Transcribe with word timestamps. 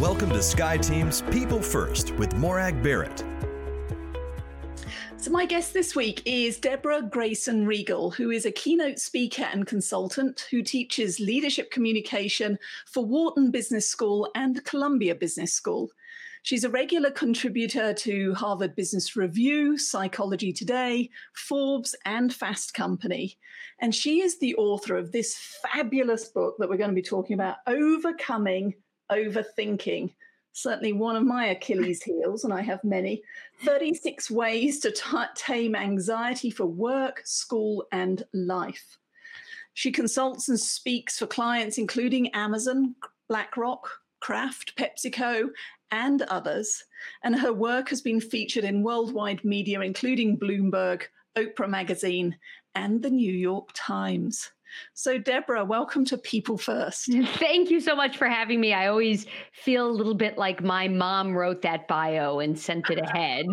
Welcome 0.00 0.30
to 0.30 0.36
SkyeTeam's 0.36 1.22
People 1.22 1.60
First 1.60 2.12
with 2.12 2.32
Morag 2.36 2.84
Barrett. 2.84 3.24
So, 5.16 5.32
my 5.32 5.44
guest 5.44 5.74
this 5.74 5.96
week 5.96 6.22
is 6.24 6.60
Deborah 6.60 7.02
Grayson 7.02 7.66
Riegel, 7.66 8.12
who 8.12 8.30
is 8.30 8.46
a 8.46 8.52
keynote 8.52 9.00
speaker 9.00 9.42
and 9.42 9.66
consultant 9.66 10.46
who 10.52 10.62
teaches 10.62 11.18
leadership 11.18 11.72
communication 11.72 12.60
for 12.86 13.04
Wharton 13.04 13.50
Business 13.50 13.88
School 13.88 14.30
and 14.36 14.64
Columbia 14.64 15.16
Business 15.16 15.52
School. 15.52 15.90
She's 16.44 16.62
a 16.62 16.70
regular 16.70 17.10
contributor 17.10 17.92
to 17.92 18.34
Harvard 18.34 18.76
Business 18.76 19.16
Review, 19.16 19.76
Psychology 19.76 20.52
Today, 20.52 21.10
Forbes, 21.34 21.96
and 22.04 22.32
Fast 22.32 22.72
Company. 22.72 23.36
And 23.80 23.92
she 23.92 24.20
is 24.20 24.38
the 24.38 24.54
author 24.54 24.96
of 24.96 25.10
this 25.10 25.36
fabulous 25.36 26.28
book 26.28 26.54
that 26.60 26.68
we're 26.68 26.76
going 26.76 26.90
to 26.90 26.94
be 26.94 27.02
talking 27.02 27.34
about 27.34 27.56
Overcoming 27.66 28.74
Overthinking. 29.10 30.12
Certainly 30.52 30.94
one 30.94 31.14
of 31.16 31.24
my 31.24 31.46
Achilles 31.46 32.02
heels, 32.02 32.44
and 32.44 32.52
I 32.52 32.62
have 32.62 32.82
many 32.82 33.22
36 33.64 34.30
ways 34.30 34.80
to 34.80 34.90
t- 34.90 35.02
tame 35.36 35.76
anxiety 35.76 36.50
for 36.50 36.66
work, 36.66 37.22
school, 37.24 37.86
and 37.92 38.24
life. 38.32 38.98
She 39.74 39.92
consults 39.92 40.48
and 40.48 40.58
speaks 40.58 41.18
for 41.18 41.28
clients 41.28 41.78
including 41.78 42.34
Amazon, 42.34 42.96
BlackRock, 43.28 43.88
Kraft, 44.20 44.76
PepsiCo, 44.76 45.50
and 45.92 46.22
others. 46.22 46.82
And 47.22 47.38
her 47.38 47.52
work 47.52 47.88
has 47.90 48.00
been 48.00 48.20
featured 48.20 48.64
in 48.64 48.82
worldwide 48.82 49.44
media, 49.44 49.80
including 49.80 50.38
Bloomberg, 50.38 51.02
Oprah 51.36 51.68
Magazine, 51.68 52.36
and 52.74 53.00
the 53.02 53.10
New 53.10 53.32
York 53.32 53.70
Times. 53.74 54.50
So, 54.94 55.18
Deborah, 55.18 55.64
welcome 55.64 56.04
to 56.06 56.18
People 56.18 56.58
First. 56.58 57.12
Thank 57.34 57.70
you 57.70 57.80
so 57.80 57.94
much 57.94 58.16
for 58.16 58.28
having 58.28 58.60
me. 58.60 58.72
I 58.72 58.88
always 58.88 59.26
feel 59.52 59.88
a 59.88 59.90
little 59.90 60.14
bit 60.14 60.38
like 60.38 60.62
my 60.62 60.88
mom 60.88 61.34
wrote 61.34 61.62
that 61.62 61.88
bio 61.88 62.40
and 62.40 62.58
sent 62.58 62.90
it 62.90 62.98
ahead. 62.98 63.46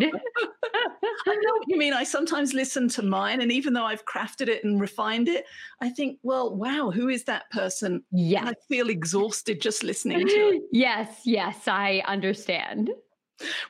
I 1.28 1.34
know 1.34 1.52
what 1.52 1.68
you 1.68 1.76
mean. 1.76 1.92
I 1.92 2.04
sometimes 2.04 2.54
listen 2.54 2.88
to 2.90 3.02
mine, 3.02 3.40
and 3.40 3.50
even 3.50 3.72
though 3.72 3.84
I've 3.84 4.04
crafted 4.04 4.48
it 4.48 4.64
and 4.64 4.80
refined 4.80 5.28
it, 5.28 5.44
I 5.80 5.88
think, 5.88 6.18
well, 6.22 6.54
wow, 6.54 6.90
who 6.90 7.08
is 7.08 7.24
that 7.24 7.50
person? 7.50 8.02
Yeah. 8.12 8.44
I 8.46 8.54
feel 8.68 8.88
exhausted 8.88 9.60
just 9.60 9.82
listening 9.82 10.26
to 10.26 10.34
it. 10.34 10.62
yes, 10.72 11.20
yes, 11.24 11.66
I 11.66 12.02
understand. 12.06 12.90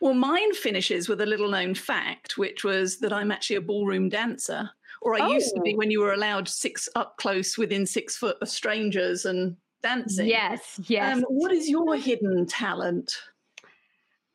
Well, 0.00 0.14
mine 0.14 0.54
finishes 0.54 1.08
with 1.08 1.20
a 1.20 1.26
little 1.26 1.50
known 1.50 1.74
fact, 1.74 2.38
which 2.38 2.62
was 2.62 2.98
that 2.98 3.12
I'm 3.12 3.32
actually 3.32 3.56
a 3.56 3.60
ballroom 3.60 4.08
dancer 4.08 4.70
or 5.06 5.14
I 5.14 5.20
oh. 5.20 5.32
used 5.32 5.54
to 5.54 5.60
be 5.60 5.72
oh. 5.72 5.76
when 5.76 5.92
you 5.92 6.00
were 6.00 6.12
allowed 6.12 6.48
six 6.48 6.88
up 6.96 7.16
close 7.16 7.56
within 7.56 7.86
six 7.86 8.16
foot 8.16 8.36
of 8.42 8.48
strangers 8.48 9.24
and 9.24 9.56
dancing. 9.80 10.26
Yes, 10.26 10.80
yes. 10.88 11.18
Um, 11.18 11.22
what 11.28 11.52
is 11.52 11.68
your 11.68 11.94
hidden 11.94 12.44
talent? 12.46 13.12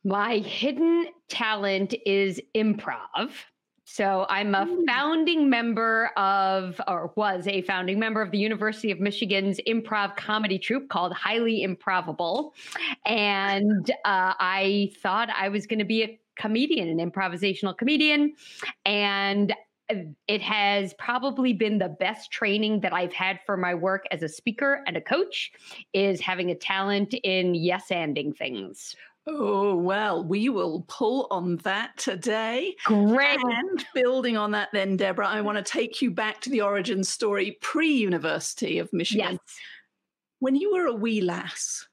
My 0.02 0.38
hidden 0.38 1.08
talent 1.28 1.94
is 2.06 2.40
improv. 2.54 3.32
So 3.84 4.24
I'm 4.30 4.54
a 4.54 4.66
founding 4.86 5.50
member 5.50 6.06
of, 6.16 6.80
or 6.88 7.12
was 7.16 7.46
a 7.46 7.60
founding 7.60 7.98
member 7.98 8.22
of 8.22 8.30
the 8.30 8.38
University 8.38 8.90
of 8.90 8.98
Michigan's 8.98 9.60
improv 9.68 10.16
comedy 10.16 10.58
troupe 10.58 10.88
called 10.88 11.12
Highly 11.12 11.62
Improvable. 11.62 12.54
And 13.04 13.90
uh, 14.06 14.32
I 14.40 14.92
thought 15.02 15.28
I 15.28 15.50
was 15.50 15.66
going 15.66 15.80
to 15.80 15.84
be 15.84 16.02
a 16.02 16.18
comedian, 16.36 16.88
an 16.88 17.10
improvisational 17.10 17.76
comedian. 17.76 18.32
And 18.86 19.52
it 20.28 20.42
has 20.42 20.94
probably 20.94 21.52
been 21.52 21.78
the 21.78 21.88
best 21.88 22.30
training 22.30 22.80
that 22.80 22.92
I've 22.92 23.12
had 23.12 23.40
for 23.46 23.56
my 23.56 23.74
work 23.74 24.04
as 24.10 24.22
a 24.22 24.28
speaker 24.28 24.82
and 24.86 24.96
a 24.96 25.00
coach 25.00 25.52
is 25.92 26.20
having 26.20 26.50
a 26.50 26.54
talent 26.54 27.14
in 27.22 27.54
yes 27.54 27.88
anding 27.90 28.36
things. 28.36 28.94
Oh, 29.26 29.76
well, 29.76 30.24
we 30.24 30.48
will 30.48 30.84
pull 30.88 31.28
on 31.30 31.56
that 31.58 31.96
today. 31.96 32.74
Great. 32.84 33.38
And 33.40 33.84
building 33.94 34.36
on 34.36 34.50
that, 34.50 34.70
then, 34.72 34.96
Deborah, 34.96 35.28
I 35.28 35.40
want 35.42 35.58
to 35.58 35.72
take 35.72 36.02
you 36.02 36.10
back 36.10 36.40
to 36.40 36.50
the 36.50 36.62
origin 36.62 37.04
story 37.04 37.56
pre 37.60 37.88
University 37.88 38.78
of 38.78 38.92
Michigan. 38.92 39.32
Yes. 39.32 39.56
When 40.40 40.56
you 40.56 40.72
were 40.74 40.86
a 40.86 40.94
wee 40.94 41.20
lass 41.20 41.86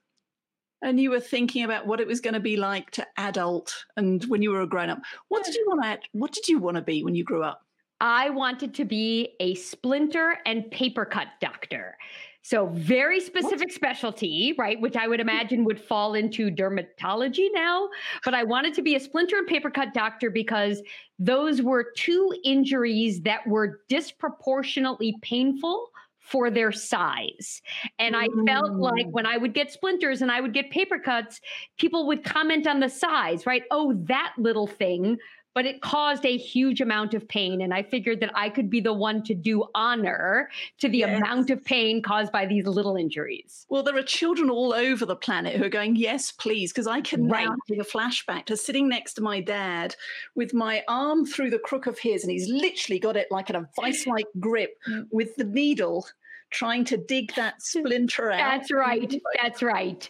and 0.82 1.00
you 1.00 1.12
were 1.12 1.20
thinking 1.20 1.64
about 1.64 1.86
what 1.86 2.00
it 2.00 2.08
was 2.08 2.20
going 2.20 2.34
to 2.34 2.40
be 2.40 2.58
like 2.58 2.90
to 2.92 3.06
adult 3.18 3.86
and 3.96 4.24
when 4.26 4.42
you 4.42 4.50
were 4.50 4.62
a 4.62 4.68
grown 4.68 4.90
up, 4.90 5.00
what 5.28 5.46
did 5.46 5.54
you 5.54 5.66
want 5.68 5.84
to, 5.84 6.10
what 6.14 6.32
did 6.32 6.48
you 6.48 6.58
want 6.58 6.78
to 6.78 6.82
be 6.82 7.04
when 7.04 7.14
you 7.14 7.24
grew 7.24 7.44
up? 7.44 7.62
I 8.02 8.30
wanted 8.30 8.74
to 8.76 8.86
be 8.86 9.36
a 9.40 9.56
splinter 9.56 10.38
and 10.46 10.70
paper 10.72 11.06
cut 11.06 11.28
doctor. 11.42 11.98
So, 12.42 12.68
very 12.68 13.20
specific 13.20 13.68
what? 13.68 13.74
specialty, 13.74 14.56
right? 14.58 14.80
Which 14.80 14.96
I 14.96 15.08
would 15.08 15.20
imagine 15.20 15.66
would 15.66 15.80
fall 15.80 16.14
into 16.14 16.50
dermatology 16.50 17.50
now. 17.54 17.90
But 18.24 18.34
I 18.34 18.44
wanted 18.44 18.74
to 18.76 18.82
be 18.82 18.96
a 18.96 19.00
splinter 19.00 19.38
and 19.38 19.48
paper 19.48 19.70
cut 19.70 19.94
doctor 19.94 20.30
because 20.30 20.82
those 21.20 21.62
were 21.62 21.92
two 21.96 22.34
injuries 22.44 23.22
that 23.22 23.46
were 23.46 23.82
disproportionately 23.90 25.16
painful 25.22 25.90
for 26.30 26.52
their 26.52 26.72
size. 26.72 27.62
And 27.98 28.16
I 28.16 28.28
felt 28.46 28.74
like 28.74 29.08
mm. 29.08 29.12
when 29.12 29.26
I 29.26 29.38
would 29.38 29.54
get 29.54 29.72
splinters 29.72 30.22
and 30.22 30.32
I 30.32 30.42
would 30.42 30.54
get 30.54 30.70
paper 30.70 31.00
cuts, 31.00 31.42
people 31.78 32.06
would 32.08 32.24
comment 32.24 32.68
on 32.68 32.80
the 32.80 32.90
size, 32.90 33.48
right? 33.48 33.64
Oh, 33.72 33.94
that 34.06 34.34
little 34.38 34.68
thing 34.68 35.18
but 35.54 35.66
it 35.66 35.82
caused 35.82 36.26
a 36.26 36.38
huge 36.38 36.82
amount 36.82 37.14
of 37.14 37.28
pain. 37.28 37.62
And 37.62 37.74
I 37.74 37.84
figured 37.84 38.20
that 38.22 38.32
I 38.36 38.50
could 38.50 38.70
be 38.70 38.82
the 38.82 38.94
one 38.94 39.24
to 39.24 39.34
do 39.34 39.66
honor 39.76 40.50
to 40.80 40.90
the 40.90 41.00
yes. 41.00 41.18
amount 41.18 41.50
of 41.50 41.64
pain 41.64 42.02
caused 42.02 42.32
by 42.32 42.46
these 42.46 42.66
little 42.66 42.96
injuries. 42.96 43.66
Well, 43.70 43.84
there 43.84 43.98
are 43.98 44.04
children 44.04 44.50
all 44.50 44.74
over 44.74 45.06
the 45.06 45.16
planet 45.16 45.56
who 45.56 45.66
are 45.66 45.70
going, 45.70 45.96
Yes, 45.96 46.32
please, 46.32 46.72
because 46.72 46.88
I 46.88 47.02
can 47.02 47.28
right. 47.28 47.46
now 47.46 47.56
take 47.68 47.80
a 47.80 47.84
flashback 47.84 48.46
to 48.46 48.58
sitting 48.58 48.88
next 48.88 49.16
to 49.16 49.22
my 49.22 49.42
dad 49.42 49.96
with 50.36 50.54
my 50.54 50.84
arm 50.88 51.26
through 51.26 51.50
the 51.50 51.60
crook 51.60 51.88
of 51.88 52.00
his, 52.00 52.24
and 52.24 52.32
he's 52.32 52.48
literally 52.48 53.00
got 53.00 53.18
it 53.18 53.28
like 53.32 53.50
in 53.50 53.56
a 53.56 53.70
vice 53.76 54.06
like 54.08 54.28
grip 54.40 54.78
mm. 54.88 55.06
with 55.12 55.36
the 55.36 55.44
needle 55.44 56.06
trying 56.52 56.84
to 56.86 56.98
dig 56.98 57.34
that 57.36 57.62
splinter 57.62 58.32
out. 58.32 58.38
That's 58.38 58.72
right. 58.72 59.22
That's 59.42 59.62
right. 59.62 60.10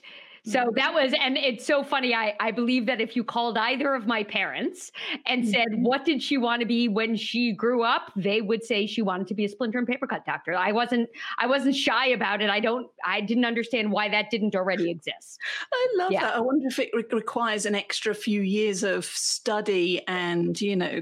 So 0.52 0.72
that 0.76 0.94
was, 0.94 1.14
and 1.20 1.38
it's 1.38 1.66
so 1.66 1.84
funny. 1.84 2.14
I, 2.14 2.36
I 2.40 2.52
believe 2.52 2.86
that 2.86 3.02
if 3.02 3.16
you 3.16 3.24
called 3.24 3.58
either 3.58 3.94
of 3.94 4.08
my 4.08 4.24
parents 4.24 4.92
and 5.26 5.48
said, 5.48 5.68
mm-hmm. 5.72 5.84
What 5.90 6.06
did 6.06 6.22
she 6.22 6.38
want 6.38 6.60
to 6.60 6.66
be 6.68 6.88
when 6.88 7.16
she 7.16 7.52
grew 7.52 7.84
up? 7.84 8.12
They 8.16 8.42
would 8.42 8.64
say 8.64 8.86
she 8.86 9.02
wanted 9.02 9.28
to 9.28 9.34
be 9.34 9.46
a 9.46 9.50
splinter 9.50 9.78
and 9.78 9.88
paper 9.88 10.06
cut 10.06 10.26
doctor. 10.26 10.56
I 10.56 10.72
wasn't, 10.72 11.10
I 11.38 11.48
wasn't 11.48 11.76
shy 11.76 12.08
about 12.08 12.42
it. 12.42 12.50
I 12.50 12.60
don't, 12.60 12.88
I 13.04 13.22
didn't 13.22 13.46
understand 13.46 13.92
why 13.92 14.10
that 14.10 14.30
didn't 14.30 14.56
already 14.56 14.92
exist. 14.92 15.40
I 15.74 15.88
love 15.98 16.12
yeah. 16.12 16.22
that. 16.22 16.36
I 16.36 16.40
wonder 16.42 16.68
if 16.68 16.78
it 16.80 16.90
re- 16.94 17.04
requires 17.12 17.66
an 17.66 17.76
extra 17.76 18.14
few 18.14 18.42
years 18.42 18.84
of 18.84 19.06
study 19.06 20.06
and, 20.08 20.60
you 20.62 20.76
know, 20.76 21.02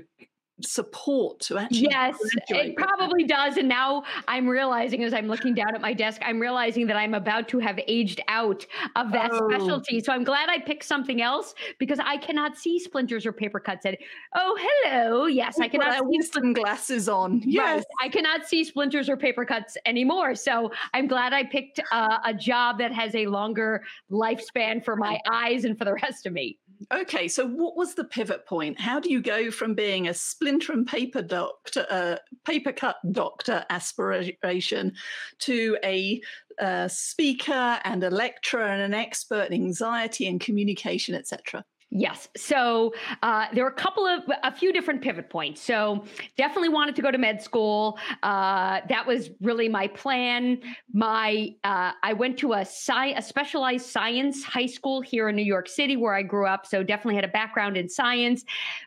support 0.61 1.39
to 1.39 1.57
actually 1.57 1.87
yes 1.91 2.17
it 2.49 2.75
probably 2.75 3.23
does 3.23 3.57
and 3.57 3.69
now 3.69 4.03
i'm 4.27 4.47
realizing 4.47 5.03
as 5.03 5.13
i'm 5.13 5.27
looking 5.27 5.53
down 5.53 5.75
at 5.75 5.81
my 5.81 5.93
desk 5.93 6.19
i'm 6.25 6.39
realizing 6.39 6.87
that 6.87 6.97
i'm 6.97 7.13
about 7.13 7.47
to 7.47 7.59
have 7.59 7.79
aged 7.87 8.19
out 8.27 8.65
of 8.95 9.11
that 9.11 9.29
oh. 9.31 9.47
specialty. 9.49 9.99
So 9.99 10.11
i'm 10.11 10.23
glad 10.23 10.49
i 10.49 10.57
picked 10.57 10.83
something 10.83 11.21
else 11.21 11.53
because 11.77 11.99
i 11.99 12.17
cannot 12.17 12.57
see 12.57 12.79
splinters 12.79 13.25
or 13.25 13.31
paper 13.31 13.59
cuts 13.59 13.85
and 13.85 13.97
oh 14.35 14.57
hello. 14.59 15.27
Yes 15.27 15.59
i 15.59 15.67
cannot 15.67 15.93
see 15.93 16.01
wisdom 16.05 16.53
glasses 16.53 17.07
on. 17.07 17.43
Yes. 17.45 17.83
I 18.01 18.09
cannot 18.09 18.47
see 18.47 18.63
splinters 18.63 19.09
or 19.09 19.17
paper 19.17 19.45
cuts 19.45 19.77
anymore. 19.85 20.33
So 20.33 20.71
i'm 20.93 21.07
glad 21.07 21.33
i 21.33 21.43
picked 21.43 21.79
uh, 21.91 22.17
a 22.25 22.33
job 22.33 22.79
that 22.79 22.91
has 22.91 23.13
a 23.13 23.27
longer 23.27 23.83
lifespan 24.11 24.83
for 24.83 24.95
my 24.95 25.19
eyes 25.31 25.65
and 25.65 25.77
for 25.77 25.85
the 25.85 25.93
rest 25.93 26.25
of 26.25 26.33
me 26.33 26.57
Okay, 26.93 27.27
so 27.27 27.45
what 27.45 27.75
was 27.75 27.95
the 27.95 28.03
pivot 28.03 28.45
point? 28.45 28.79
How 28.79 28.99
do 28.99 29.11
you 29.11 29.21
go 29.21 29.51
from 29.51 29.73
being 29.73 30.07
a 30.07 30.13
splinter 30.13 30.73
and 30.73 30.85
paper 30.85 31.21
doctor, 31.21 31.85
uh, 31.89 32.17
paper 32.45 32.71
cut 32.71 32.97
doctor 33.11 33.65
aspiration 33.69 34.93
to 35.39 35.77
a 35.83 36.21
uh, 36.61 36.87
speaker 36.87 37.79
and 37.83 38.03
a 38.03 38.09
lecturer 38.09 38.65
and 38.65 38.81
an 38.81 38.93
expert 38.93 39.47
in 39.47 39.53
anxiety 39.53 40.27
and 40.27 40.39
communication, 40.39 41.15
etc.? 41.15 41.65
Yes. 41.89 42.27
So 42.35 42.93
uh, 43.23 43.45
there 43.53 43.63
were 43.63 43.69
a 43.69 43.73
couple 43.73 44.05
of, 44.05 44.23
a 44.43 44.53
few 44.53 44.73
different 44.73 45.01
pivot 45.01 45.29
points. 45.29 45.61
So 45.61 46.03
definitely 46.37 46.69
wanted 46.69 46.97
to 46.97 47.01
go 47.01 47.11
to 47.11 47.17
med 47.17 47.41
school. 47.41 47.97
Uh, 48.23 48.81
that 48.89 49.07
was 49.07 49.29
really 49.41 49.69
my 49.69 49.87
plan. 49.87 50.59
My, 50.91 51.55
uh, 51.63 51.93
I 52.03 52.11
went 52.11 52.37
to 52.39 52.53
a, 52.53 52.61
sci- 52.61 53.13
a 53.15 53.21
specialized 53.21 53.85
science 53.85 54.43
high 54.43 54.65
school 54.65 54.99
here 55.01 55.29
in 55.29 55.37
New 55.37 55.45
York 55.45 55.69
City 55.69 55.95
where 55.95 56.13
I 56.13 56.23
grew 56.23 56.45
up. 56.45 56.65
So 56.65 56.83
definitely 56.83 57.15
had 57.15 57.23
a 57.23 57.29
background 57.29 57.77
in 57.77 57.87
science. 57.87 58.43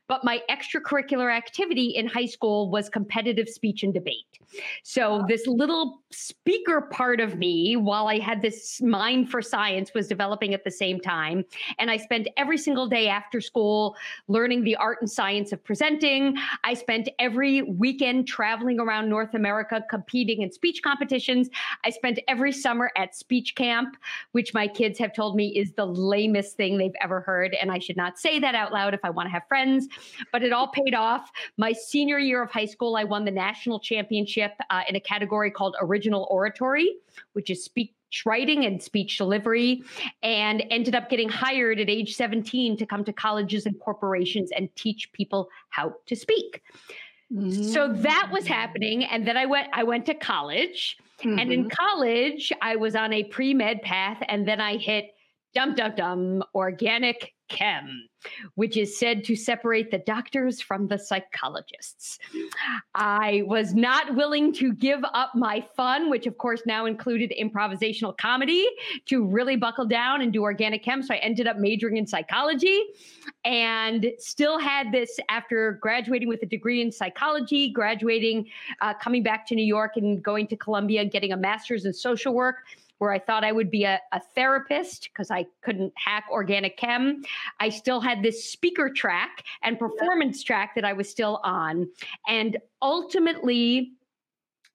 But 0.06 0.23
my 0.23 0.43
extracurricular 0.50 1.35
activity 1.35 1.94
in 1.97 2.06
high 2.06 2.26
school 2.26 2.70
was 2.70 2.91
competitive 2.91 3.49
speech 3.49 3.82
and 3.82 3.94
debate. 3.94 4.38
So 4.82 5.25
this 5.29 5.47
little 5.47 6.02
speaker 6.11 6.82
part 6.82 7.20
of 7.20 7.38
me, 7.38 7.76
while 7.76 8.08
I 8.08 8.19
had 8.19 8.43
this 8.43 8.82
mind 8.82 9.31
for 9.31 9.41
science, 9.41 9.93
was 9.94 10.08
developing 10.08 10.52
at 10.52 10.64
the 10.64 10.70
same 10.70 11.00
time. 11.00 11.44
And 11.79 11.91
I 11.91 11.97
spent 11.97 12.29
every 12.37 12.58
single 12.58 12.90
day 12.91 13.09
after 13.09 13.41
school 13.41 13.97
learning 14.29 14.65
the 14.65 14.77
art 14.77 14.99
and 15.01 15.11
science 15.11 15.53
of 15.53 15.63
presenting. 15.65 16.37
I 16.65 16.75
spent 16.75 17.09
every 17.19 17.63
weekend 17.63 18.27
traveling 18.27 18.81
around 18.81 19.09
North 19.09 19.35
America 19.35 19.83
competing 19.89 20.43
in 20.43 20.53
speech 20.53 20.83
competitions. 20.83 21.49
I 21.85 21.91
spent 21.91 22.19
every 22.29 22.53
summer 22.53 22.91
at 22.97 23.15
speech 23.15 23.55
camp, 23.55 23.97
which 24.33 24.53
my 24.53 24.67
kids 24.67 24.99
have 24.99 25.15
told 25.15 25.37
me 25.37 25.49
is 25.57 25.73
the 25.73 25.87
lamest 25.87 26.57
thing 26.57 26.79
they've 26.79 26.93
ever 27.01 27.21
heard. 27.21 27.57
And 27.61 27.71
I 27.71 27.79
should 27.79 27.97
not 27.97 28.19
say 28.19 28.39
that 28.41 28.55
out 28.55 28.73
loud 28.73 28.95
if 28.95 29.01
I 29.05 29.11
want 29.11 29.27
to 29.27 29.33
have 29.33 29.47
friends, 29.49 29.89
but 30.33 30.43
it 30.43 30.53
all 30.53 30.69
paid 30.69 30.95
off. 30.95 31.31
My 31.57 31.73
senior 31.73 32.19
year 32.19 32.43
of 32.43 32.51
high 32.51 32.67
school, 32.67 32.97
I 32.97 33.05
won 33.05 33.25
the 33.25 33.31
national 33.31 33.81
championship 33.81 34.53
uh, 34.71 34.83
in 34.89 34.97
a 34.97 35.01
category 35.01 35.51
called 35.51 35.77
original 35.81 36.27
oratory, 36.31 36.91
which 37.33 37.51
is 37.51 37.65
speak 37.65 37.95
writing 38.27 38.65
and 38.65 38.83
speech 38.83 39.19
delivery 39.19 39.83
and 40.23 40.65
ended 40.71 40.95
up 40.95 41.09
getting 41.09 41.29
hired 41.29 41.81
at 41.81 41.89
age 41.89 42.15
17 42.15 42.77
to 42.77 42.87
come 42.87 43.05
to 43.05 43.12
colleges 43.12 43.67
and 43.67 43.79
corporations 43.81 44.51
and 44.57 44.75
teach 44.77 45.12
people 45.12 45.49
how 45.71 45.95
to 46.07 46.17
speak. 46.17 46.62
Mm-hmm. 47.33 47.62
So 47.62 47.89
that 47.89 48.31
was 48.33 48.47
happening 48.47 49.05
and 49.05 49.27
then 49.27 49.37
I 49.37 49.47
went 49.47 49.69
I 49.73 49.85
went 49.85 50.07
to 50.07 50.15
college 50.15 50.97
mm-hmm. 51.21 51.39
and 51.39 51.53
in 51.53 51.61
mm-hmm. 51.65 51.69
college 51.69 52.53
I 52.61 52.75
was 52.77 52.97
on 52.97 53.12
a 53.12 53.25
pre-med 53.25 53.83
path 53.83 54.19
and 54.29 54.47
then 54.49 54.61
I 54.61 54.77
hit 54.77 55.15
dum 55.55 55.75
dum 55.75 55.95
dum 55.97 56.43
organic 56.55 57.33
chem, 57.50 58.08
which 58.55 58.76
is 58.76 58.99
said 58.99 59.25
to 59.25 59.37
separate 59.37 59.91
the 59.91 59.99
doctors 59.99 60.61
from 60.61 60.88
the 60.88 60.99
psychologists. 60.99 62.19
I 62.94 63.43
was 63.47 63.75
not 63.75 64.14
willing 64.14 64.52
to 64.55 64.73
give 64.73 65.00
up 65.12 65.32
my 65.35 65.67
fun, 65.76 66.08
which 66.08 66.26
of 66.26 66.38
course 66.38 66.62
now 66.64 66.87
included 66.87 67.35
improvisational 67.38 68.17
comedy, 68.17 68.67
to 69.06 69.26
really 69.26 69.56
buckle 69.56 69.87
down 69.87 70.23
and 70.23 70.32
do 70.32 70.43
organic 70.43 70.82
chem. 70.82 71.02
So 71.02 71.14
I 71.14 71.19
ended 71.19 71.47
up 71.47 71.58
majoring 71.58 71.99
in 71.99 72.06
psychology 72.06 72.82
and 73.44 74.06
still 74.19 74.58
had 74.58 74.93
this 74.93 75.19
after 75.29 75.73
graduating 75.82 76.29
with 76.29 76.43
a 76.43 76.47
degree 76.47 76.81
in 76.81 76.93
psychology, 76.93 77.70
graduating, 77.70 78.47
uh, 78.81 78.94
coming 78.94 79.23
back 79.23 79.47
to 79.49 79.55
New 79.55 79.64
York 79.64 79.97
and 79.97 80.23
going 80.23 80.47
to 80.47 80.56
Columbia, 80.56 81.05
getting 81.05 81.32
a 81.32 81.37
master's 81.37 81.85
in 81.85 81.93
social 81.93 82.32
work 82.32 82.58
where 83.00 83.12
I 83.12 83.19
thought 83.19 83.44
I 83.44 83.50
would 83.50 83.70
be 83.70 83.85
a, 83.85 83.99
a 84.12 84.20
therapist 84.35 85.08
because 85.11 85.31
I 85.31 85.47
couldn't 85.62 85.93
hack 85.97 86.25
organic 86.31 86.76
chem. 86.76 87.23
I 87.58 87.70
still 87.70 88.00
had 88.00 88.23
this 88.23 88.44
speaker 88.44 88.91
track 88.91 89.43
and 89.62 89.79
performance 89.79 90.43
track 90.43 90.75
that 90.75 90.85
I 90.85 90.93
was 90.93 91.08
still 91.08 91.41
on. 91.43 91.88
And 92.29 92.58
ultimately, 92.82 93.93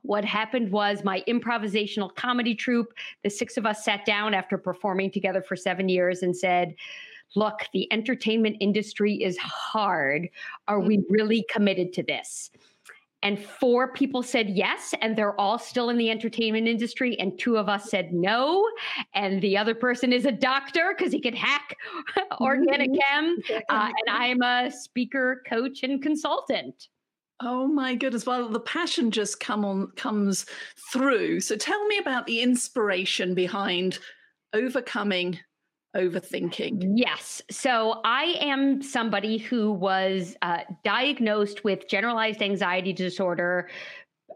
what 0.01 0.25
happened 0.25 0.71
was 0.71 1.03
my 1.03 1.23
improvisational 1.27 2.13
comedy 2.15 2.55
troupe, 2.55 2.93
the 3.23 3.29
six 3.29 3.57
of 3.57 3.65
us 3.67 3.85
sat 3.85 4.05
down 4.05 4.33
after 4.33 4.57
performing 4.57 5.11
together 5.11 5.43
for 5.43 5.55
seven 5.55 5.87
years 5.87 6.23
and 6.23 6.35
said, 6.35 6.75
Look, 7.35 7.61
the 7.73 7.91
entertainment 7.91 8.57
industry 8.59 9.15
is 9.15 9.37
hard. 9.37 10.29
Are 10.67 10.79
we 10.79 10.97
mm-hmm. 10.97 11.13
really 11.13 11.45
committed 11.49 11.93
to 11.93 12.03
this? 12.03 12.49
And 13.25 13.43
four 13.43 13.91
people 13.91 14.21
said 14.21 14.51
yes 14.51 14.93
and 15.01 15.17
they're 15.17 15.37
all 15.41 15.57
still 15.57 15.89
in 15.89 15.97
the 15.97 16.11
entertainment 16.11 16.67
industry 16.67 17.19
and 17.19 17.37
two 17.39 17.57
of 17.57 17.67
us 17.67 17.89
said 17.89 18.13
no 18.13 18.65
and 19.15 19.41
the 19.41 19.57
other 19.57 19.73
person 19.73 20.13
is 20.13 20.25
a 20.25 20.31
doctor 20.31 20.93
because 20.95 21.11
he 21.11 21.19
could 21.19 21.35
hack 21.35 21.75
organic 22.39 22.91
chem 22.93 23.37
uh, 23.69 23.89
and 24.05 24.15
i'm 24.15 24.41
a 24.43 24.71
speaker 24.71 25.41
coach 25.49 25.83
and 25.83 26.01
consultant 26.01 26.87
Oh 27.41 27.67
my 27.67 27.95
goodness! 27.95 28.25
Well, 28.25 28.47
the 28.47 28.61
passion 28.61 29.11
just 29.11 29.41
come 29.41 29.65
on 29.65 29.87
comes 29.97 30.45
through. 30.93 31.41
So 31.41 31.57
tell 31.57 31.85
me 31.87 31.97
about 31.97 32.25
the 32.27 32.39
inspiration 32.39 33.35
behind 33.35 33.99
overcoming 34.53 35.37
overthinking? 35.95 36.93
Yes. 36.95 37.41
So 37.49 38.01
I 38.03 38.35
am 38.39 38.81
somebody 38.81 39.37
who 39.37 39.71
was 39.71 40.35
uh, 40.41 40.59
diagnosed 40.83 41.63
with 41.63 41.87
generalized 41.87 42.41
anxiety 42.41 42.93
disorder 42.93 43.69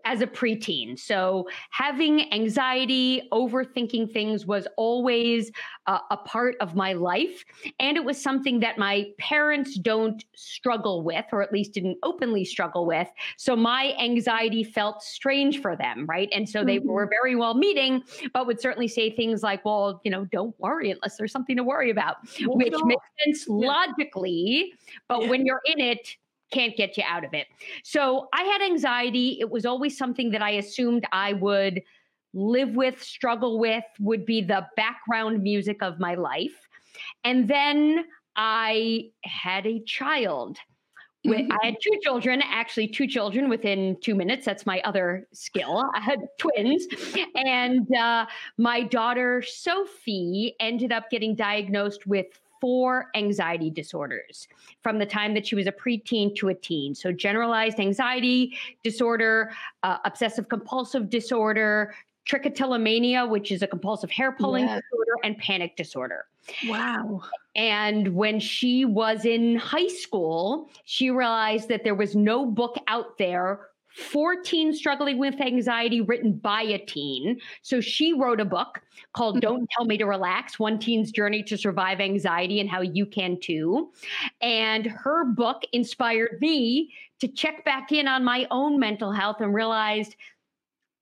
as 0.05 0.21
a 0.21 0.27
preteen. 0.27 0.97
So 0.97 1.47
having 1.71 2.31
anxiety, 2.33 3.27
overthinking 3.31 4.11
things 4.11 4.45
was 4.45 4.67
always 4.77 5.51
uh, 5.87 5.99
a 6.11 6.17
part 6.17 6.55
of 6.61 6.75
my 6.75 6.93
life. 6.93 7.43
And 7.79 7.97
it 7.97 8.03
was 8.03 8.21
something 8.21 8.59
that 8.61 8.77
my 8.77 9.07
parents 9.17 9.77
don't 9.77 10.23
struggle 10.35 11.03
with, 11.03 11.25
or 11.31 11.41
at 11.41 11.51
least 11.51 11.73
didn't 11.73 11.97
openly 12.03 12.45
struggle 12.45 12.85
with. 12.85 13.07
So 13.37 13.55
my 13.55 13.93
anxiety 13.99 14.63
felt 14.63 15.03
strange 15.03 15.61
for 15.61 15.75
them, 15.75 16.05
right? 16.07 16.29
And 16.33 16.47
so 16.47 16.63
they 16.63 16.77
mm-hmm. 16.77 16.89
were 16.89 17.09
very 17.09 17.35
well 17.35 17.55
meeting, 17.55 18.03
but 18.33 18.47
would 18.47 18.61
certainly 18.61 18.87
say 18.87 19.09
things 19.15 19.43
like, 19.43 19.65
well, 19.65 20.01
you 20.03 20.11
know, 20.11 20.25
don't 20.25 20.57
worry 20.59 20.91
unless 20.91 21.17
there's 21.17 21.31
something 21.31 21.57
to 21.57 21.63
worry 21.63 21.89
about, 21.89 22.17
well, 22.45 22.57
which 22.57 22.73
no. 22.73 22.85
makes 22.85 23.05
sense 23.25 23.45
yeah. 23.47 23.67
logically. 23.67 24.73
But 25.07 25.23
yeah. 25.23 25.29
when 25.29 25.45
you're 25.45 25.61
in 25.65 25.79
it, 25.79 26.15
can't 26.51 26.75
get 26.75 26.97
you 26.97 27.03
out 27.07 27.23
of 27.23 27.33
it. 27.33 27.47
So 27.83 28.27
I 28.33 28.43
had 28.43 28.61
anxiety. 28.61 29.37
It 29.39 29.49
was 29.49 29.65
always 29.65 29.97
something 29.97 30.31
that 30.31 30.41
I 30.41 30.51
assumed 30.51 31.05
I 31.11 31.33
would 31.33 31.81
live 32.33 32.75
with, 32.75 33.01
struggle 33.01 33.59
with, 33.59 33.83
would 33.99 34.25
be 34.25 34.41
the 34.41 34.67
background 34.75 35.41
music 35.41 35.81
of 35.81 35.99
my 35.99 36.15
life. 36.15 36.67
And 37.23 37.47
then 37.47 38.05
I 38.35 39.09
had 39.23 39.65
a 39.65 39.81
child. 39.81 40.57
Mm-hmm. 41.27 41.51
I 41.51 41.65
had 41.65 41.75
two 41.81 41.99
children, 42.01 42.41
actually, 42.45 42.87
two 42.87 43.05
children 43.05 43.49
within 43.49 43.97
two 44.01 44.15
minutes. 44.15 44.45
That's 44.45 44.65
my 44.65 44.79
other 44.81 45.27
skill. 45.33 45.89
I 45.95 45.99
had 45.99 46.19
twins. 46.37 46.87
And 47.35 47.93
uh, 47.93 48.25
my 48.57 48.83
daughter, 48.83 49.43
Sophie, 49.45 50.55
ended 50.59 50.91
up 50.91 51.09
getting 51.09 51.35
diagnosed 51.35 52.07
with 52.07 52.27
four 52.61 53.07
anxiety 53.15 53.69
disorders 53.69 54.47
from 54.81 54.99
the 54.99 55.05
time 55.05 55.33
that 55.33 55.45
she 55.45 55.55
was 55.55 55.67
a 55.67 55.71
preteen 55.71 56.35
to 56.35 56.49
a 56.49 56.53
teen. 56.53 56.93
So, 56.95 57.11
generalized 57.11 57.79
anxiety 57.79 58.57
disorder, 58.83 59.51
uh, 59.83 59.97
obsessive 60.05 60.49
compulsive 60.49 61.09
disorder, 61.09 61.95
trichotillomania, 62.29 63.27
which 63.27 63.51
is 63.51 63.61
a 63.61 63.67
compulsive 63.67 64.11
hair 64.11 64.31
pulling 64.31 64.65
yeah. 64.65 64.79
disorder, 64.79 65.11
and 65.23 65.37
panic 65.37 65.75
disorder. 65.75 66.25
Wow. 66.67 67.21
And 67.55 68.15
when 68.15 68.39
she 68.39 68.85
was 68.85 69.25
in 69.25 69.55
high 69.55 69.87
school, 69.87 70.69
she 70.85 71.09
realized 71.09 71.67
that 71.69 71.83
there 71.83 71.95
was 71.95 72.15
no 72.15 72.45
book 72.45 72.77
out 72.87 73.17
there 73.17 73.68
for 73.95 74.41
teens 74.41 74.77
struggling 74.77 75.17
with 75.17 75.39
anxiety 75.41 76.01
written 76.01 76.33
by 76.33 76.61
a 76.61 76.77
teen. 76.77 77.39
So 77.61 77.81
she 77.81 78.13
wrote 78.13 78.39
a 78.39 78.45
book 78.45 78.81
called 79.13 79.35
mm-hmm. 79.35 79.41
Don't 79.41 79.69
Tell 79.71 79.85
Me 79.85 79.97
to 79.97 80.05
Relax 80.05 80.59
One 80.59 80.79
Teen's 80.79 81.11
Journey 81.11 81.43
to 81.43 81.57
Survive 81.57 81.99
Anxiety 81.99 82.59
and 82.59 82.69
How 82.69 82.81
You 82.81 83.05
Can 83.05 83.39
Too. 83.39 83.91
And 84.41 84.85
her 84.85 85.25
book 85.25 85.63
inspired 85.73 86.37
me 86.41 86.93
to 87.19 87.27
check 87.27 87.65
back 87.65 87.91
in 87.91 88.07
on 88.07 88.23
my 88.23 88.47
own 88.51 88.79
mental 88.79 89.11
health 89.11 89.37
and 89.41 89.53
realized 89.53 90.15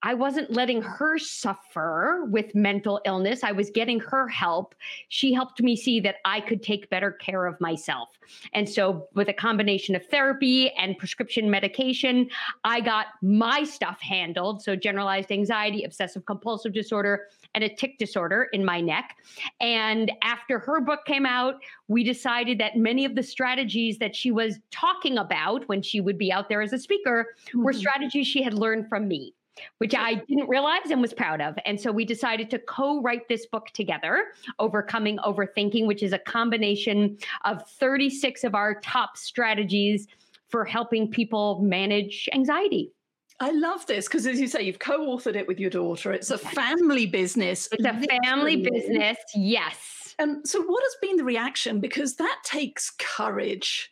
I 0.04 0.14
wasn't 0.14 0.52
letting 0.52 0.82
her 0.84 1.18
suffer 1.18 2.28
with 2.30 2.54
mental 2.54 3.02
illness. 3.06 3.44
I 3.44 3.52
was 3.52 3.72
getting 3.72 4.00
her 4.02 4.28
help. 4.28 4.76
She 5.10 5.34
helped 5.34 5.62
me 5.62 5.76
see 5.76 6.00
that 6.02 6.18
I 6.24 6.40
could 6.40 6.62
take 6.62 6.90
better 6.90 7.12
care 7.12 7.48
of 7.48 7.60
myself. 7.60 8.10
And 8.54 8.70
so, 8.70 9.08
with 9.16 9.28
a 9.30 9.34
combination 9.34 9.96
of 9.96 10.06
therapy 10.06 10.70
and 10.72 10.98
prescription 10.98 11.50
medication, 11.50 12.30
I 12.64 12.80
got 12.82 13.08
my 13.24 13.64
stuff 13.64 14.00
handled. 14.02 14.62
So, 14.62 14.76
generalized 14.76 15.32
anxiety, 15.32 15.84
obsessive 15.84 16.26
compulsive 16.26 16.74
disorder, 16.74 17.28
and 17.56 17.64
a 17.64 17.70
tic 17.70 17.98
disorder 17.98 18.50
in 18.54 18.64
my 18.64 18.82
neck. 18.82 19.16
And 19.62 20.12
after 20.22 20.60
her 20.60 20.80
book 20.80 21.06
came 21.06 21.26
out, 21.26 21.56
we 21.88 22.04
decided 22.04 22.60
that 22.60 22.78
many 22.78 23.04
of 23.06 23.16
the 23.16 23.24
strategies 23.24 23.98
that 23.98 24.16
she 24.16 24.30
was 24.30 24.60
talking 24.70 25.18
about 25.18 25.68
when 25.68 25.82
she 25.82 26.02
would 26.02 26.20
be 26.20 26.32
out 26.32 26.50
there 26.50 26.62
as 26.62 26.74
a 26.74 26.78
speaker 26.78 27.36
mm-hmm. 27.48 27.64
were 27.64 27.74
strategies 27.74 28.28
she 28.28 28.44
had 28.44 28.54
learned 28.54 28.88
from 28.90 29.08
me 29.08 29.34
which 29.80 29.96
I 29.96 30.16
didn't 30.16 30.50
realize 30.50 30.90
and 30.92 31.02
was 31.02 31.14
proud 31.14 31.42
of. 31.42 31.56
And 31.66 31.80
so 31.80 31.92
we 31.92 32.06
decided 32.06 32.50
to 32.52 32.60
co 32.60 33.02
write 33.02 33.28
this 33.28 33.46
book 33.46 33.68
together, 33.74 34.26
Overcoming 34.60 35.18
Overthinking, 35.20 35.88
which 35.88 36.04
is 36.04 36.14
a 36.14 36.20
combination 36.20 37.18
of 37.46 37.68
36 37.70 38.44
of 38.44 38.56
our 38.56 38.80
top 38.82 39.18
strategies 39.18 40.08
for 40.50 40.66
helping 40.66 41.10
people 41.10 41.60
manage 41.62 42.30
anxiety. 42.34 42.92
I 43.40 43.52
love 43.52 43.86
this 43.86 44.08
because, 44.08 44.26
as 44.26 44.40
you 44.40 44.48
say, 44.48 44.64
you've 44.64 44.80
co 44.80 45.16
authored 45.16 45.36
it 45.36 45.48
with 45.48 45.60
your 45.60 45.70
daughter. 45.70 46.12
It's 46.12 46.32
a 46.32 46.38
family 46.38 47.06
business. 47.06 47.70
It's 47.72 47.86
a 47.86 47.94
family 48.24 48.64
business, 48.64 49.18
yes. 49.36 50.16
And 50.18 50.48
so, 50.48 50.62
what 50.64 50.84
has 50.84 50.96
been 51.02 51.18
the 51.18 51.24
reaction? 51.24 51.80
Because 51.80 52.16
that 52.16 52.40
takes 52.44 52.92
courage, 52.98 53.92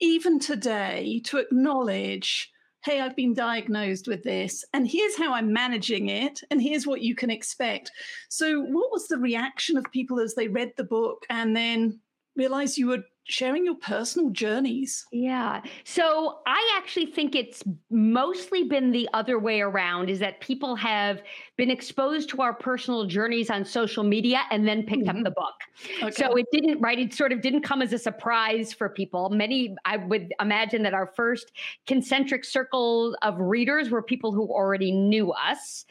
even 0.00 0.38
today, 0.38 1.22
to 1.24 1.38
acknowledge 1.38 2.51
hey, 2.84 3.00
I've 3.00 3.16
been 3.16 3.34
diagnosed 3.34 4.08
with 4.08 4.22
this, 4.24 4.64
and 4.72 4.88
here's 4.88 5.16
how 5.16 5.32
I'm 5.32 5.52
managing 5.52 6.08
it, 6.08 6.40
and 6.50 6.60
here's 6.60 6.86
what 6.86 7.02
you 7.02 7.14
can 7.14 7.30
expect. 7.30 7.90
So, 8.28 8.60
what 8.60 8.90
was 8.90 9.08
the 9.08 9.18
reaction 9.18 9.76
of 9.76 9.84
people 9.92 10.20
as 10.20 10.34
they 10.34 10.48
read 10.48 10.72
the 10.76 10.84
book 10.84 11.24
and 11.30 11.56
then 11.56 12.00
realize 12.36 12.78
you 12.78 12.88
were 12.88 13.04
sharing 13.24 13.64
your 13.64 13.76
personal 13.76 14.30
journeys. 14.30 15.06
Yeah. 15.12 15.62
So 15.84 16.40
I 16.46 16.76
actually 16.76 17.06
think 17.06 17.36
it's 17.36 17.62
mostly 17.88 18.64
been 18.64 18.90
the 18.90 19.08
other 19.14 19.38
way 19.38 19.60
around 19.60 20.10
is 20.10 20.18
that 20.18 20.40
people 20.40 20.74
have 20.74 21.22
been 21.56 21.70
exposed 21.70 22.28
to 22.30 22.42
our 22.42 22.52
personal 22.52 23.06
journeys 23.06 23.48
on 23.48 23.64
social 23.64 24.02
media 24.02 24.40
and 24.50 24.66
then 24.66 24.82
picked 24.82 25.04
mm-hmm. 25.04 25.18
up 25.18 25.24
the 25.24 25.30
book. 25.30 25.54
Okay. 26.02 26.10
So 26.10 26.34
it 26.34 26.46
didn't, 26.52 26.80
right? 26.80 26.98
It 26.98 27.14
sort 27.14 27.32
of 27.32 27.42
didn't 27.42 27.62
come 27.62 27.80
as 27.80 27.92
a 27.92 27.98
surprise 27.98 28.72
for 28.72 28.88
people. 28.88 29.30
Many, 29.30 29.76
I 29.84 29.98
would 29.98 30.34
imagine 30.40 30.82
that 30.82 30.94
our 30.94 31.06
first 31.14 31.52
concentric 31.86 32.44
circle 32.44 33.16
of 33.22 33.38
readers 33.38 33.90
were 33.90 34.02
people 34.02 34.32
who 34.32 34.48
already 34.48 34.90
knew 34.90 35.30
us. 35.30 35.86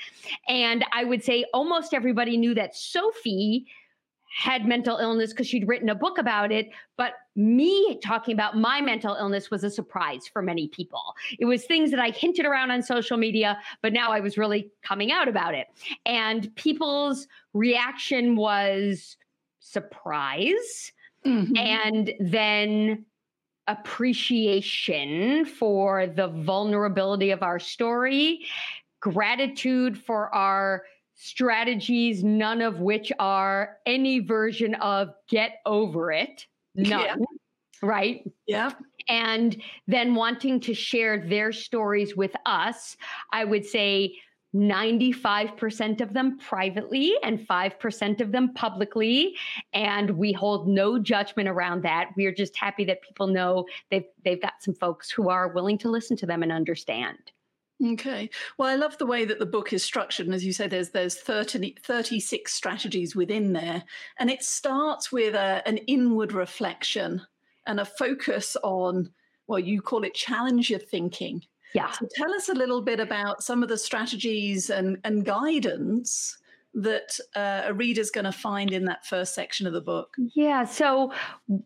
And 0.49 0.83
I 0.91 1.05
would 1.05 1.23
say 1.23 1.45
almost 1.53 1.93
everybody 1.93 2.35
knew 2.35 2.53
that 2.55 2.75
Sophie 2.75 3.67
had 4.33 4.65
mental 4.65 4.97
illness 4.97 5.31
because 5.31 5.47
she'd 5.47 5.67
written 5.67 5.89
a 5.89 5.95
book 5.95 6.17
about 6.17 6.51
it. 6.51 6.69
But 6.97 7.13
me 7.35 7.99
talking 8.01 8.33
about 8.33 8.57
my 8.57 8.81
mental 8.81 9.15
illness 9.15 9.51
was 9.51 9.63
a 9.63 9.69
surprise 9.69 10.27
for 10.31 10.41
many 10.41 10.67
people. 10.69 11.13
It 11.39 11.45
was 11.45 11.65
things 11.65 11.91
that 11.91 11.99
I 11.99 12.09
hinted 12.11 12.45
around 12.45 12.71
on 12.71 12.81
social 12.81 13.17
media, 13.17 13.57
but 13.81 13.93
now 13.93 14.11
I 14.11 14.19
was 14.19 14.37
really 14.37 14.71
coming 14.83 15.11
out 15.11 15.27
about 15.27 15.53
it. 15.53 15.67
And 16.05 16.53
people's 16.55 17.27
reaction 17.53 18.35
was 18.35 19.17
surprise 19.59 20.91
mm-hmm. 21.25 21.55
and 21.55 22.13
then 22.19 23.05
appreciation 23.67 25.45
for 25.45 26.07
the 26.07 26.27
vulnerability 26.27 27.31
of 27.31 27.43
our 27.43 27.59
story, 27.59 28.45
gratitude 29.01 29.97
for 29.97 30.33
our 30.33 30.83
strategies, 31.23 32.23
none 32.23 32.61
of 32.61 32.79
which 32.79 33.11
are 33.19 33.77
any 33.85 34.19
version 34.19 34.73
of 34.75 35.13
get 35.29 35.59
over 35.67 36.11
it. 36.11 36.47
None. 36.73 36.99
Yeah. 36.99 37.15
Right? 37.83 38.31
Yeah. 38.47 38.71
And 39.07 39.61
then 39.85 40.15
wanting 40.15 40.59
to 40.61 40.73
share 40.73 41.19
their 41.19 41.51
stories 41.51 42.15
with 42.15 42.35
us, 42.47 42.97
I 43.31 43.45
would 43.45 43.65
say 43.65 44.15
95% 44.55 46.01
of 46.01 46.13
them 46.13 46.39
privately 46.39 47.13
and 47.21 47.39
5% 47.39 48.21
of 48.21 48.31
them 48.31 48.53
publicly. 48.55 49.35
And 49.73 50.17
we 50.17 50.33
hold 50.33 50.67
no 50.67 50.97
judgment 50.97 51.47
around 51.47 51.83
that. 51.83 52.09
We 52.17 52.25
are 52.25 52.33
just 52.33 52.57
happy 52.57 52.83
that 52.85 53.03
people 53.03 53.27
know 53.27 53.65
they've, 53.91 54.05
they've 54.25 54.41
got 54.41 54.53
some 54.59 54.73
folks 54.73 55.11
who 55.11 55.29
are 55.29 55.49
willing 55.49 55.77
to 55.79 55.89
listen 55.89 56.17
to 56.17 56.25
them 56.25 56.41
and 56.41 56.51
understand. 56.51 57.31
Okay. 57.83 58.29
Well, 58.57 58.69
I 58.69 58.75
love 58.75 58.97
the 58.97 59.05
way 59.05 59.25
that 59.25 59.39
the 59.39 59.45
book 59.45 59.73
is 59.73 59.83
structured. 59.83 60.27
And 60.27 60.35
as 60.35 60.45
you 60.45 60.53
say, 60.53 60.67
there's 60.67 60.89
there's 60.89 61.15
30, 61.15 61.77
36 61.83 62.53
strategies 62.53 63.15
within 63.15 63.53
there. 63.53 63.83
And 64.19 64.29
it 64.29 64.43
starts 64.43 65.11
with 65.11 65.33
a, 65.33 65.67
an 65.67 65.77
inward 65.77 66.33
reflection 66.33 67.21
and 67.65 67.79
a 67.79 67.85
focus 67.85 68.55
on, 68.63 69.09
well, 69.47 69.59
you 69.59 69.81
call 69.81 70.03
it 70.03 70.13
challenge 70.13 70.69
your 70.69 70.79
thinking. 70.79 71.43
Yeah. 71.73 71.91
So 71.91 72.07
tell 72.15 72.33
us 72.33 72.49
a 72.49 72.53
little 72.53 72.81
bit 72.81 72.99
about 72.99 73.43
some 73.43 73.63
of 73.63 73.69
the 73.69 73.77
strategies 73.77 74.69
and, 74.69 74.97
and 75.03 75.25
guidance 75.25 76.37
that 76.73 77.17
uh, 77.35 77.63
a 77.65 77.73
reader's 77.73 78.11
going 78.11 78.25
to 78.25 78.31
find 78.31 78.71
in 78.71 78.85
that 78.85 79.05
first 79.05 79.35
section 79.35 79.67
of 79.67 79.73
the 79.73 79.81
book? 79.81 80.15
Yeah, 80.33 80.63
so 80.63 81.11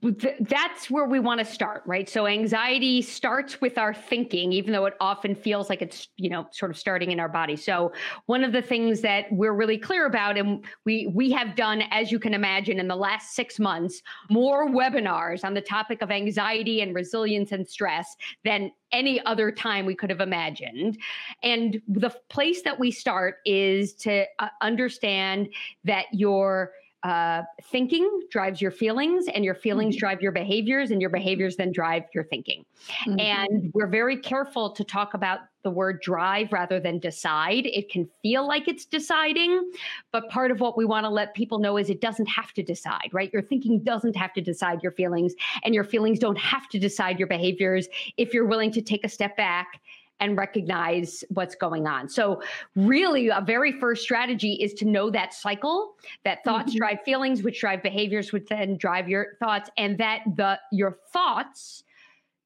th- 0.01 0.37
that's 0.41 0.89
where 0.89 1.05
we 1.05 1.19
want 1.19 1.39
to 1.39 1.45
start, 1.45 1.83
right? 1.85 2.09
So 2.09 2.25
anxiety 2.27 3.01
starts 3.01 3.61
with 3.61 3.77
our 3.77 3.93
thinking, 3.93 4.51
even 4.51 4.73
though 4.73 4.85
it 4.85 4.95
often 4.99 5.35
feels 5.35 5.69
like 5.69 5.81
it's, 5.81 6.07
you 6.17 6.29
know, 6.29 6.47
sort 6.51 6.71
of 6.71 6.77
starting 6.77 7.11
in 7.11 7.19
our 7.19 7.29
body. 7.29 7.55
So 7.55 7.93
one 8.25 8.43
of 8.43 8.51
the 8.51 8.61
things 8.61 9.01
that 9.01 9.25
we're 9.31 9.53
really 9.53 9.77
clear 9.77 10.05
about, 10.05 10.37
and 10.37 10.65
we 10.85 11.07
we 11.13 11.31
have 11.31 11.55
done, 11.55 11.83
as 11.91 12.11
you 12.11 12.19
can 12.19 12.33
imagine, 12.33 12.79
in 12.79 12.87
the 12.87 12.95
last 12.95 13.35
six 13.35 13.59
months, 13.59 14.01
more 14.29 14.69
webinars 14.69 15.43
on 15.43 15.53
the 15.53 15.61
topic 15.61 16.01
of 16.01 16.11
anxiety 16.11 16.81
and 16.81 16.95
resilience 16.95 17.51
and 17.51 17.67
stress 17.67 18.15
than 18.43 18.71
any 18.91 19.23
other 19.25 19.51
time 19.51 19.85
we 19.85 19.95
could 19.95 20.09
have 20.09 20.21
imagined. 20.21 20.97
And 21.43 21.81
the 21.87 22.11
place 22.29 22.61
that 22.63 22.79
we 22.79 22.91
start 22.91 23.37
is 23.45 23.93
to 23.95 24.25
uh, 24.39 24.49
understand 24.61 25.49
that 25.83 26.05
your 26.11 26.71
uh, 27.05 27.43
thinking 27.65 28.09
drives 28.31 28.59
your 28.59 28.71
feelings, 28.71 29.27
and 29.27 29.45
your 29.45 29.53
feelings 29.53 29.93
mm-hmm. 29.93 29.99
drive 29.99 30.21
your 30.23 30.31
behaviors, 30.31 30.89
and 30.89 30.99
your 30.99 31.11
behaviors 31.11 31.55
then 31.55 31.71
drive 31.71 32.01
your 32.15 32.23
thinking. 32.23 32.65
Mm-hmm. 33.05 33.19
And 33.19 33.71
we're 33.75 33.85
very 33.85 34.17
careful 34.17 34.71
to 34.71 34.83
talk 34.83 35.13
about 35.13 35.41
the 35.61 35.69
word 35.69 36.01
drive 36.01 36.51
rather 36.51 36.79
than 36.79 36.97
decide. 36.97 37.67
It 37.67 37.91
can 37.91 38.09
feel 38.23 38.47
like 38.47 38.67
it's 38.67 38.85
deciding, 38.85 39.71
but 40.11 40.29
part 40.29 40.49
of 40.49 40.61
what 40.61 40.77
we 40.77 40.85
want 40.85 41.05
to 41.05 41.09
let 41.09 41.35
people 41.35 41.59
know 41.59 41.77
is 41.77 41.91
it 41.91 42.01
doesn't 42.01 42.27
have 42.27 42.53
to 42.53 42.63
decide, 42.63 43.09
right? 43.11 43.31
Your 43.31 43.43
thinking 43.43 43.83
doesn't 43.83 44.15
have 44.15 44.33
to 44.33 44.41
decide 44.41 44.81
your 44.81 44.91
feelings, 44.91 45.35
and 45.63 45.75
your 45.75 45.83
feelings 45.83 46.17
don't 46.17 46.39
have 46.39 46.67
to 46.69 46.79
decide 46.79 47.19
your 47.19 47.27
behaviors 47.27 47.87
if 48.17 48.33
you're 48.33 48.47
willing 48.47 48.71
to 48.71 48.81
take 48.81 49.03
a 49.05 49.09
step 49.09 49.37
back 49.37 49.79
and 50.19 50.37
recognize 50.37 51.23
what's 51.29 51.55
going 51.55 51.87
on. 51.87 52.07
So, 52.09 52.41
really, 52.75 53.29
a 53.29 53.43
very 53.45 53.71
first 53.79 54.03
strategy 54.03 54.53
is 54.53 54.73
to 54.75 54.85
know 54.85 55.09
that 55.11 55.33
cycle 55.33 55.95
that 56.23 56.43
thoughts 56.43 56.71
mm-hmm. 56.71 56.77
drive 56.77 56.97
feelings, 57.03 57.43
which 57.43 57.59
drive 57.59 57.83
behaviors, 57.83 58.31
which 58.31 58.47
then 58.49 58.77
drive 58.77 59.09
your 59.09 59.35
thoughts, 59.39 59.69
and 59.77 59.97
that 59.97 60.21
the 60.35 60.59
your 60.71 60.97
thoughts 61.11 61.83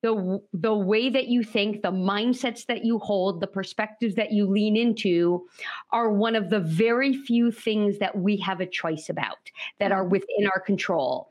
the 0.02 0.40
the 0.54 0.74
way 0.74 1.10
that 1.10 1.28
you 1.28 1.44
think 1.44 1.82
the 1.82 1.92
mindsets 1.92 2.66
that 2.66 2.86
you 2.86 3.00
hold 3.00 3.42
the 3.42 3.48
perspectives 3.48 4.16
that 4.16 4.32
you 4.32 4.46
lean 4.46 4.78
into 4.78 5.46
are 5.92 6.12
one 6.12 6.36
of 6.36 6.50
the 6.50 6.60
very 6.60 7.14
few 7.14 7.52
things 7.52 8.00
that 8.00 8.18
we 8.18 8.38
have 8.38 8.62
a 8.62 8.66
choice 8.66 9.10
about 9.10 9.52
that 9.80 9.92
are 9.92 10.04
mm-hmm. 10.04 10.12
within 10.12 10.48
our 10.54 10.62
control 10.62 11.30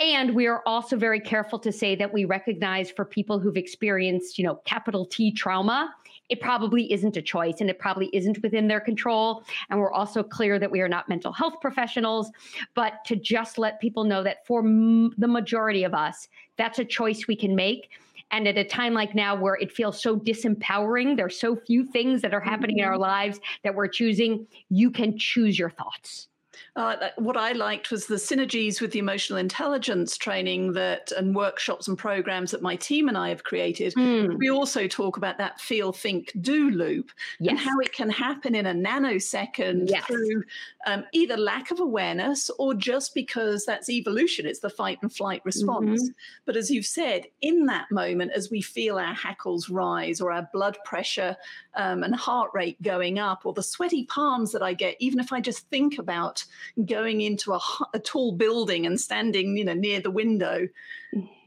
and 0.00 0.34
we 0.34 0.46
are 0.46 0.62
also 0.64 0.96
very 0.96 1.20
careful 1.20 1.58
to 1.58 1.70
say 1.70 1.94
that 1.94 2.12
we 2.12 2.24
recognize 2.24 2.90
for 2.90 3.04
people 3.04 3.38
who've 3.38 3.56
experienced, 3.56 4.38
you 4.38 4.44
know, 4.44 4.56
capital 4.64 5.04
T 5.04 5.30
trauma, 5.30 5.94
it 6.30 6.40
probably 6.40 6.90
isn't 6.90 7.16
a 7.18 7.22
choice 7.22 7.60
and 7.60 7.68
it 7.68 7.78
probably 7.78 8.08
isn't 8.14 8.42
within 8.42 8.66
their 8.66 8.80
control. 8.80 9.44
And 9.68 9.78
we're 9.78 9.92
also 9.92 10.22
clear 10.22 10.58
that 10.58 10.70
we 10.70 10.80
are 10.80 10.88
not 10.88 11.08
mental 11.08 11.32
health 11.32 11.60
professionals, 11.60 12.30
but 12.74 13.04
to 13.06 13.16
just 13.16 13.58
let 13.58 13.80
people 13.80 14.04
know 14.04 14.22
that 14.22 14.46
for 14.46 14.60
m- 14.60 15.12
the 15.18 15.28
majority 15.28 15.84
of 15.84 15.92
us, 15.92 16.28
that's 16.56 16.78
a 16.78 16.84
choice 16.84 17.26
we 17.26 17.36
can 17.36 17.54
make. 17.54 17.90
And 18.30 18.48
at 18.48 18.56
a 18.56 18.64
time 18.64 18.94
like 18.94 19.14
now 19.14 19.34
where 19.34 19.56
it 19.56 19.72
feels 19.72 20.00
so 20.00 20.16
disempowering, 20.16 21.16
there's 21.16 21.38
so 21.38 21.56
few 21.56 21.84
things 21.84 22.22
that 22.22 22.32
are 22.32 22.40
happening 22.40 22.76
mm-hmm. 22.76 22.84
in 22.84 22.90
our 22.90 22.98
lives 22.98 23.38
that 23.64 23.74
we're 23.74 23.88
choosing, 23.88 24.46
you 24.70 24.90
can 24.90 25.18
choose 25.18 25.58
your 25.58 25.70
thoughts. 25.70 26.29
Uh, 26.76 27.08
what 27.16 27.36
I 27.36 27.52
liked 27.52 27.90
was 27.90 28.06
the 28.06 28.14
synergies 28.14 28.80
with 28.80 28.92
the 28.92 28.98
emotional 28.98 29.38
intelligence 29.38 30.16
training 30.16 30.72
that 30.74 31.12
and 31.12 31.34
workshops 31.34 31.88
and 31.88 31.98
programs 31.98 32.50
that 32.52 32.62
my 32.62 32.76
team 32.76 33.08
and 33.08 33.18
I 33.18 33.28
have 33.28 33.44
created. 33.44 33.94
Mm. 33.94 34.38
We 34.38 34.50
also 34.50 34.86
talk 34.86 35.16
about 35.16 35.38
that 35.38 35.60
feel, 35.60 35.92
think, 35.92 36.32
do 36.40 36.70
loop 36.70 37.10
yes. 37.38 37.50
and 37.50 37.58
how 37.58 37.78
it 37.80 37.92
can 37.92 38.10
happen 38.10 38.54
in 38.54 38.66
a 38.66 38.74
nanosecond 38.74 39.90
yes. 39.90 40.04
through 40.06 40.44
um, 40.86 41.04
either 41.12 41.36
lack 41.36 41.70
of 41.70 41.80
awareness 41.80 42.50
or 42.58 42.74
just 42.74 43.14
because 43.14 43.64
that's 43.64 43.90
evolution. 43.90 44.46
It's 44.46 44.60
the 44.60 44.70
fight 44.70 44.98
and 45.02 45.12
flight 45.12 45.42
response. 45.44 46.02
Mm-hmm. 46.02 46.12
But 46.44 46.56
as 46.56 46.70
you've 46.70 46.86
said, 46.86 47.26
in 47.40 47.66
that 47.66 47.90
moment, 47.90 48.32
as 48.32 48.50
we 48.50 48.62
feel 48.62 48.98
our 48.98 49.14
hackles 49.14 49.68
rise 49.68 50.20
or 50.20 50.32
our 50.32 50.48
blood 50.52 50.78
pressure 50.84 51.36
um, 51.74 52.02
and 52.02 52.14
heart 52.14 52.50
rate 52.54 52.80
going 52.82 53.18
up 53.18 53.42
or 53.44 53.52
the 53.52 53.62
sweaty 53.62 54.04
palms 54.04 54.52
that 54.52 54.62
I 54.62 54.74
get, 54.74 54.96
even 55.00 55.20
if 55.20 55.32
I 55.32 55.40
just 55.40 55.68
think 55.68 55.98
about 55.98 56.44
going 56.84 57.20
into 57.20 57.52
a, 57.52 57.60
a 57.94 57.98
tall 57.98 58.32
building 58.32 58.86
and 58.86 59.00
standing, 59.00 59.56
you 59.56 59.64
know, 59.64 59.74
near 59.74 60.00
the 60.00 60.10
window. 60.10 60.68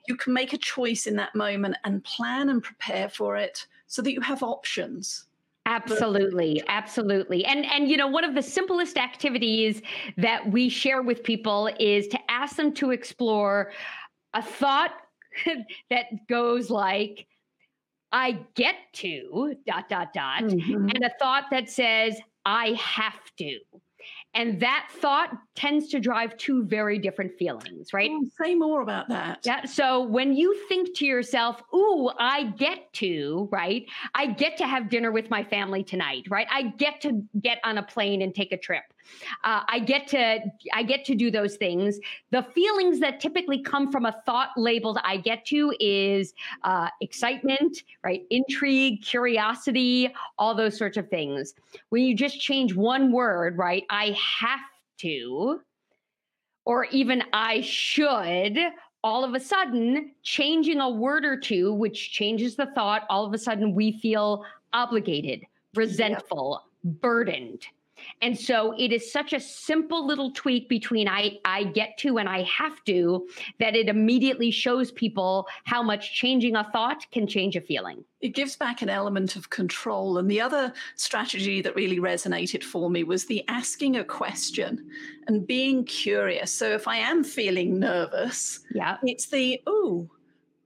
You 0.07 0.15
can 0.17 0.33
make 0.33 0.53
a 0.53 0.57
choice 0.57 1.07
in 1.07 1.15
that 1.15 1.33
moment 1.36 1.77
and 1.83 2.03
plan 2.03 2.50
and 2.50 2.62
prepare 2.62 3.10
for 3.10 3.38
it 3.38 3.65
so 3.88 4.01
that 4.01 4.12
you 4.12 4.22
have 4.22 4.43
options. 4.43 5.27
Absolutely, 5.65 6.62
absolutely. 6.67 7.45
And 7.45 7.65
and 7.65 7.89
you 7.89 7.95
know, 7.95 8.07
one 8.07 8.25
of 8.25 8.36
the 8.36 8.41
simplest 8.41 8.98
activities 8.98 9.81
that 10.17 10.51
we 10.51 10.67
share 10.67 11.01
with 11.01 11.24
people 11.24 11.69
is 11.79 12.07
to 12.10 12.19
ask 12.29 12.57
them 12.57 12.74
to 12.74 12.91
explore 12.91 13.72
a 14.33 14.41
thought 14.41 14.91
that 15.89 16.27
goes 16.27 16.69
like 16.69 17.27
I 18.12 18.39
get 18.55 18.75
to 18.93 19.55
dot 19.65 19.88
dot 19.89 20.13
dot 20.13 20.43
mm-hmm. 20.43 20.89
and 20.89 21.03
a 21.03 21.12
thought 21.17 21.45
that 21.51 21.69
says 21.69 22.19
I 22.45 22.77
have 22.79 23.19
to. 23.38 23.60
And 24.36 24.60
that 24.62 24.90
thought 25.00 25.38
tends 25.56 25.90
to 25.90 26.00
drive 26.00 26.36
two 26.38 26.63
very 26.66 26.98
different 26.98 27.38
feelings, 27.38 27.94
right? 27.94 28.10
Oh, 28.12 28.25
say 28.42 28.56
more 28.56 28.82
about 28.82 29.08
that. 29.10 29.40
Yeah. 29.44 29.66
So 29.66 30.02
when 30.02 30.34
you 30.34 30.56
think 30.68 30.96
to 30.98 31.06
yourself, 31.06 31.62
ooh, 31.74 32.10
I 32.20 32.46
get 32.58 32.92
to, 32.94 33.48
right? 33.52 33.86
I 34.16 34.28
get 34.28 34.58
to 34.58 34.68
have 34.68 34.90
dinner 34.90 35.12
with 35.12 35.30
my 35.30 35.44
family 35.44 35.84
tonight, 35.84 36.25
right? 36.30 36.48
I 36.52 36.63
get 36.63 37.02
to 37.02 37.24
get 37.42 37.60
on 37.63 37.78
a 37.78 37.84
plane 37.84 38.22
and 38.22 38.34
take 38.34 38.52
a 38.52 38.58
trip. 38.58 38.84
Uh, 39.43 39.62
I 39.67 39.79
get 39.79 40.07
to 40.10 40.39
I 40.74 40.83
get 40.83 41.05
to 41.05 41.15
do 41.15 41.31
those 41.31 41.55
things. 41.55 42.00
The 42.31 42.43
feelings 42.55 43.00
that 43.00 43.19
typically 43.19 43.62
come 43.62 43.91
from 43.91 44.05
a 44.05 44.22
thought 44.25 44.50
labeled 44.57 45.00
"I 45.03 45.17
get 45.17 45.45
to" 45.48 45.74
is 45.79 46.33
uh, 46.63 46.89
excitement, 47.01 47.83
right? 48.03 48.25
Intrigue, 48.29 49.01
curiosity, 49.03 50.13
all 50.38 50.55
those 50.55 50.77
sorts 50.77 50.98
of 50.98 51.10
things. 51.10 51.53
When 51.89 52.03
you 52.03 52.15
just 52.15 52.39
change 52.39 52.75
one 52.75 53.12
word, 53.12 53.57
right? 53.57 53.83
I 53.89 54.17
have 54.39 54.60
to, 55.00 55.62
or 56.65 56.86
even 56.86 57.24
I 57.33 57.62
should, 57.62 58.57
all 59.03 59.24
of 59.24 59.33
a 59.33 59.39
sudden, 59.39 60.12
changing 60.24 60.79
a 60.79 60.89
word 60.89 61.25
or 61.25 61.38
two, 61.38 61.74
which 61.74 62.12
changes 62.12 62.55
the 62.55 62.67
thought, 62.67 63.03
all 63.10 63.25
of 63.25 63.33
a 63.33 63.38
sudden 63.38 63.75
we 63.75 64.00
feel 64.00 64.45
obligated, 64.72 65.43
resentful, 65.75 66.63
burdened. 66.83 67.65
And 68.24 68.39
so 68.39 68.74
it 68.77 68.94
is 68.94 69.12
such 69.12 69.34
a 69.34 69.39
simple 69.39 70.08
little 70.08 70.32
tweak 70.32 70.70
between 70.70 71.10
I, 71.10 71.39
I 71.44 71.65
get 71.65 71.98
to 71.98 72.20
and 72.20 72.30
I 72.30 72.44
have 72.44 72.82
to 72.86 73.27
that 73.60 73.75
it 73.75 73.89
immediately 73.89 74.50
shows 74.50 74.94
people 74.94 75.46
how 75.65 75.84
much 75.84 76.13
changing 76.13 76.56
a 76.56 76.63
thought 76.72 77.06
can 77.12 77.27
change 77.27 77.58
a 77.58 77.62
feeling. 77.62 78.06
It 78.22 78.30
gives 78.30 78.56
back 78.56 78.82
an 78.82 78.89
element 78.89 79.36
of 79.36 79.50
control. 79.50 80.20
And 80.20 80.32
the 80.32 80.39
other 80.39 80.72
strategy 80.96 81.62
that 81.63 81.75
really 81.75 82.00
resonated 82.00 82.63
for 82.63 82.89
me 82.89 83.03
was 83.03 83.25
the 83.25 83.44
asking 83.50 83.98
a 83.98 84.06
question 84.06 84.89
and 85.27 85.46
being 85.46 85.84
curious. 85.84 86.50
So 86.53 86.70
if 86.70 86.88
I 86.88 86.96
am 86.96 87.25
feeling 87.25 87.77
nervous, 87.77 88.62
yeah. 88.74 89.00
it's 89.03 89.25
the, 89.25 89.62
oh, 89.68 90.10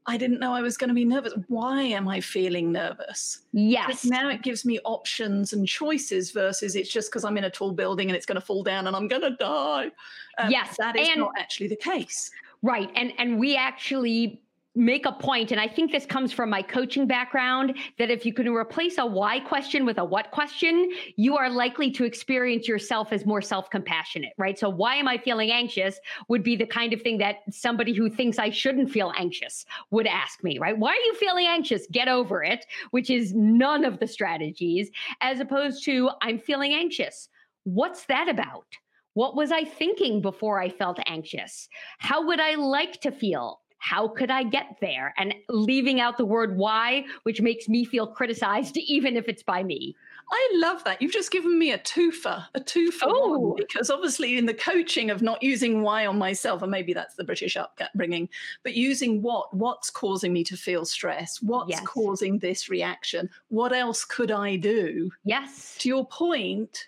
I 0.10 0.16
didn't 0.16 0.40
know 0.40 0.54
I 0.54 0.62
was 0.62 0.78
going 0.78 0.88
to 0.88 0.94
be 0.94 1.04
nervous. 1.04 1.34
Why 1.48 1.84
am 1.84 2.08
I 2.08 2.22
feeling 2.22 2.72
nervous? 2.72 3.42
Yes. 3.52 4.06
now 4.06 4.30
it 4.30 4.42
gives 4.42 4.64
me 4.64 4.80
options 4.86 5.52
and 5.52 5.68
choices 5.68 6.32
versus 6.32 6.78
it's 6.78 6.90
just 6.90 7.12
because 7.12 7.26
I'm 7.26 7.38
in 7.38 7.44
a 7.44 7.50
tall 7.50 7.74
building 7.74 8.10
and 8.10 8.16
it's 8.16 8.26
going 8.26 8.40
to 8.40 8.46
fall 8.46 8.64
down 8.64 8.88
and 8.88 8.96
I'm 8.96 9.10
going 9.10 9.24
to 9.24 9.32
die. 9.32 9.92
Um, 10.38 10.50
yes. 10.50 10.78
That 10.78 10.96
is 10.96 11.10
and, 11.10 11.20
not 11.20 11.34
actually 11.38 11.68
the 11.68 11.76
case. 11.76 12.32
Right. 12.62 12.90
And 12.96 13.12
and 13.18 13.38
we 13.38 13.56
actually 13.58 14.42
make 14.78 15.06
a 15.06 15.12
point, 15.12 15.52
and 15.52 15.60
I 15.60 15.68
think 15.68 15.92
this 15.92 16.06
comes 16.06 16.32
from 16.32 16.50
my 16.50 16.62
coaching 16.62 17.08
background, 17.08 17.76
that 17.98 18.10
if 18.10 18.26
you 18.26 18.34
can 18.34 18.48
replace 18.50 18.98
a 18.98 19.06
why 19.06 19.40
question 19.40 19.86
with 19.86 19.98
a 19.98 20.06
what 20.06 20.32
question, 20.32 20.92
you 21.16 21.36
are 21.36 21.50
likely 21.50 21.92
to 21.92 22.04
experience 22.04 22.68
yourself 22.68 23.12
as 23.12 23.26
more 23.26 23.42
self 23.42 23.70
compassionate, 23.70 24.34
right? 24.38 24.58
So, 24.58 24.70
why 24.70 24.96
am 24.96 25.08
I 25.08 25.18
feeling 25.18 25.52
anxious 25.52 26.00
would 26.30 26.44
be 26.44 26.56
the 26.56 26.66
kind 26.66 26.94
of 26.94 27.02
thing 27.02 27.18
that 27.18 27.38
somebody 27.50 27.94
who 27.94 28.10
thinks 28.10 28.38
I 28.38 28.50
shouldn't 28.50 28.92
feel 28.92 29.12
anxious 29.18 29.66
would 29.92 30.08
ask 30.08 30.44
me, 30.44 30.60
right? 30.60 30.78
Why 30.78 30.92
are 30.92 31.06
you 31.06 31.16
feeling 31.16 31.48
anxious? 31.48 31.88
Get 31.92 32.08
over 32.08 32.44
it, 32.44 32.66
which 32.92 33.10
is 33.10 33.34
none 33.34 33.84
of 33.84 34.00
the 34.00 34.08
strategies, 34.08 34.92
as 35.22 35.40
opposed 35.40 35.84
to 35.86 36.12
I'm 36.22 36.40
feeling 36.40 36.74
anxious. 36.74 37.30
What's 37.64 38.06
that 38.06 38.30
about? 38.30 38.68
What 39.14 39.36
was 39.36 39.52
I 39.52 39.64
thinking 39.64 40.22
before 40.22 40.62
I 40.62 40.70
felt 40.70 41.00
anxious? 41.08 41.68
How 41.98 42.28
would 42.28 42.40
I 42.40 42.54
like 42.54 43.02
to 43.02 43.12
feel? 43.12 43.62
How 43.80 44.08
could 44.08 44.32
I 44.32 44.44
get 44.44 44.78
there? 44.82 45.14
And 45.18 45.34
leaving 45.50 46.00
out 46.00 46.18
the 46.18 46.26
word 46.26 46.58
why, 46.58 47.06
which 47.24 47.42
makes 47.42 47.68
me 47.68 47.86
feel 47.86 48.08
criticized, 48.08 48.78
even 48.78 49.16
if 49.16 49.28
it's 49.28 49.44
by 49.44 49.64
me. 49.64 49.96
I 50.30 50.52
love 50.56 50.84
that. 50.84 51.02
You've 51.02 51.14
just 51.14 51.32
given 51.32 51.58
me 51.58 51.72
a 51.72 51.78
twofer, 51.78 52.46
a 52.54 52.60
twofer. 52.60 53.04
Oh. 53.04 53.56
because 53.58 53.90
obviously 53.90 54.38
in 54.38 54.46
the 54.46 54.54
coaching 54.54 55.10
of 55.10 55.22
not 55.22 55.42
using 55.42 55.84
why 55.84 56.06
on 56.06 56.18
myself, 56.18 56.62
and 56.62 56.72
maybe 56.72 56.94
that's 56.94 57.16
the 57.16 57.24
British 57.24 57.56
upbringing, 57.56 58.28
but 58.64 58.74
using 58.74 59.22
what, 59.22 59.54
what's 59.56 59.90
causing 59.90 60.34
me 60.34 60.44
to 60.44 60.58
feel 60.58 60.84
stress? 60.84 61.42
What's 61.42 61.70
yes. 61.70 61.86
causing 61.86 62.40
this 62.40 62.70
reaction? 62.70 63.30
What 63.48 63.72
else 63.72 64.04
could 64.04 64.32
I 64.32 64.58
do? 64.58 65.12
Yes. 65.24 65.78
To 65.80 65.90
your 65.90 66.06
point, 66.06 66.88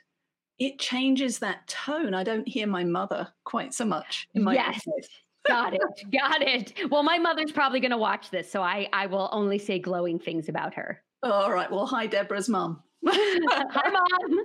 it 0.58 0.78
changes 0.78 1.40
that 1.40 1.66
tone. 1.68 2.14
I 2.14 2.24
don't 2.24 2.48
hear 2.48 2.68
my 2.68 2.84
mother 2.84 3.30
quite 3.46 3.74
so 3.74 3.86
much 3.86 4.28
in 4.34 4.44
my 4.44 4.56
yes. 4.56 4.82
Got 5.48 5.74
it. 5.74 5.82
Got 6.12 6.42
it. 6.42 6.74
Well, 6.90 7.04
my 7.04 7.18
mother's 7.18 7.52
probably 7.52 7.80
going 7.80 7.92
to 7.92 7.98
watch 7.98 8.30
this, 8.30 8.52
so 8.52 8.62
I, 8.62 8.88
I 8.94 9.06
will 9.06 9.30
only 9.32 9.58
say 9.58 9.80
glowing 9.80 10.20
things 10.20 10.50
about 10.50 10.74
her. 10.76 11.02
All 11.24 11.52
right. 11.52 11.70
Well, 11.72 11.86
hi, 11.86 12.08
Deborah's 12.08 12.50
mom. 12.50 12.82
hi, 13.08 13.90
mom. 13.90 14.40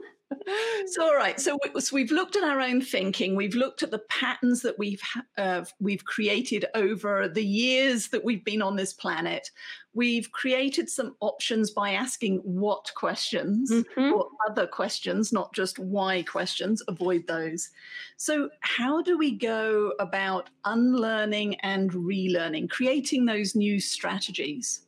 So 0.87 1.05
all 1.05 1.15
right. 1.15 1.39
So, 1.41 1.59
we, 1.93 2.01
have 2.03 2.11
looked 2.11 2.37
at 2.37 2.45
our 2.45 2.61
own 2.61 2.81
thinking. 2.81 3.37
We've 3.37 3.55
looked 3.55 3.83
at 3.83 3.91
the 3.91 4.01
patterns 4.11 4.63
that 4.63 4.79
we've 4.79 5.03
uh, 5.37 5.65
we've 5.81 6.05
created 6.05 6.67
over 6.75 7.29
the 7.29 7.45
years 7.45 8.09
that 8.09 8.25
we've 8.25 8.45
been 8.45 8.63
on 8.63 8.77
this 8.77 8.93
planet. 8.93 9.51
We've 9.95 10.31
created 10.33 10.91
some 10.91 11.15
options 11.21 11.71
by 11.71 11.93
asking 11.93 12.39
what 12.39 12.91
questions 12.97 13.71
mm-hmm. 13.71 14.13
or 14.13 14.29
other 14.51 14.67
questions 14.67 15.33
not 15.33 15.55
just 15.55 15.79
why 15.79 16.23
questions 16.23 16.83
avoid 16.89 17.27
those. 17.29 17.71
So 18.17 18.51
how 18.61 19.03
do 19.03 19.17
we 19.17 19.33
go 19.33 19.93
about 20.01 20.51
unlearning 20.65 21.57
and 21.61 21.93
relearning 21.93 22.71
creating 22.71 23.27
those 23.27 23.55
new 23.55 23.79
strategies? 23.81 24.81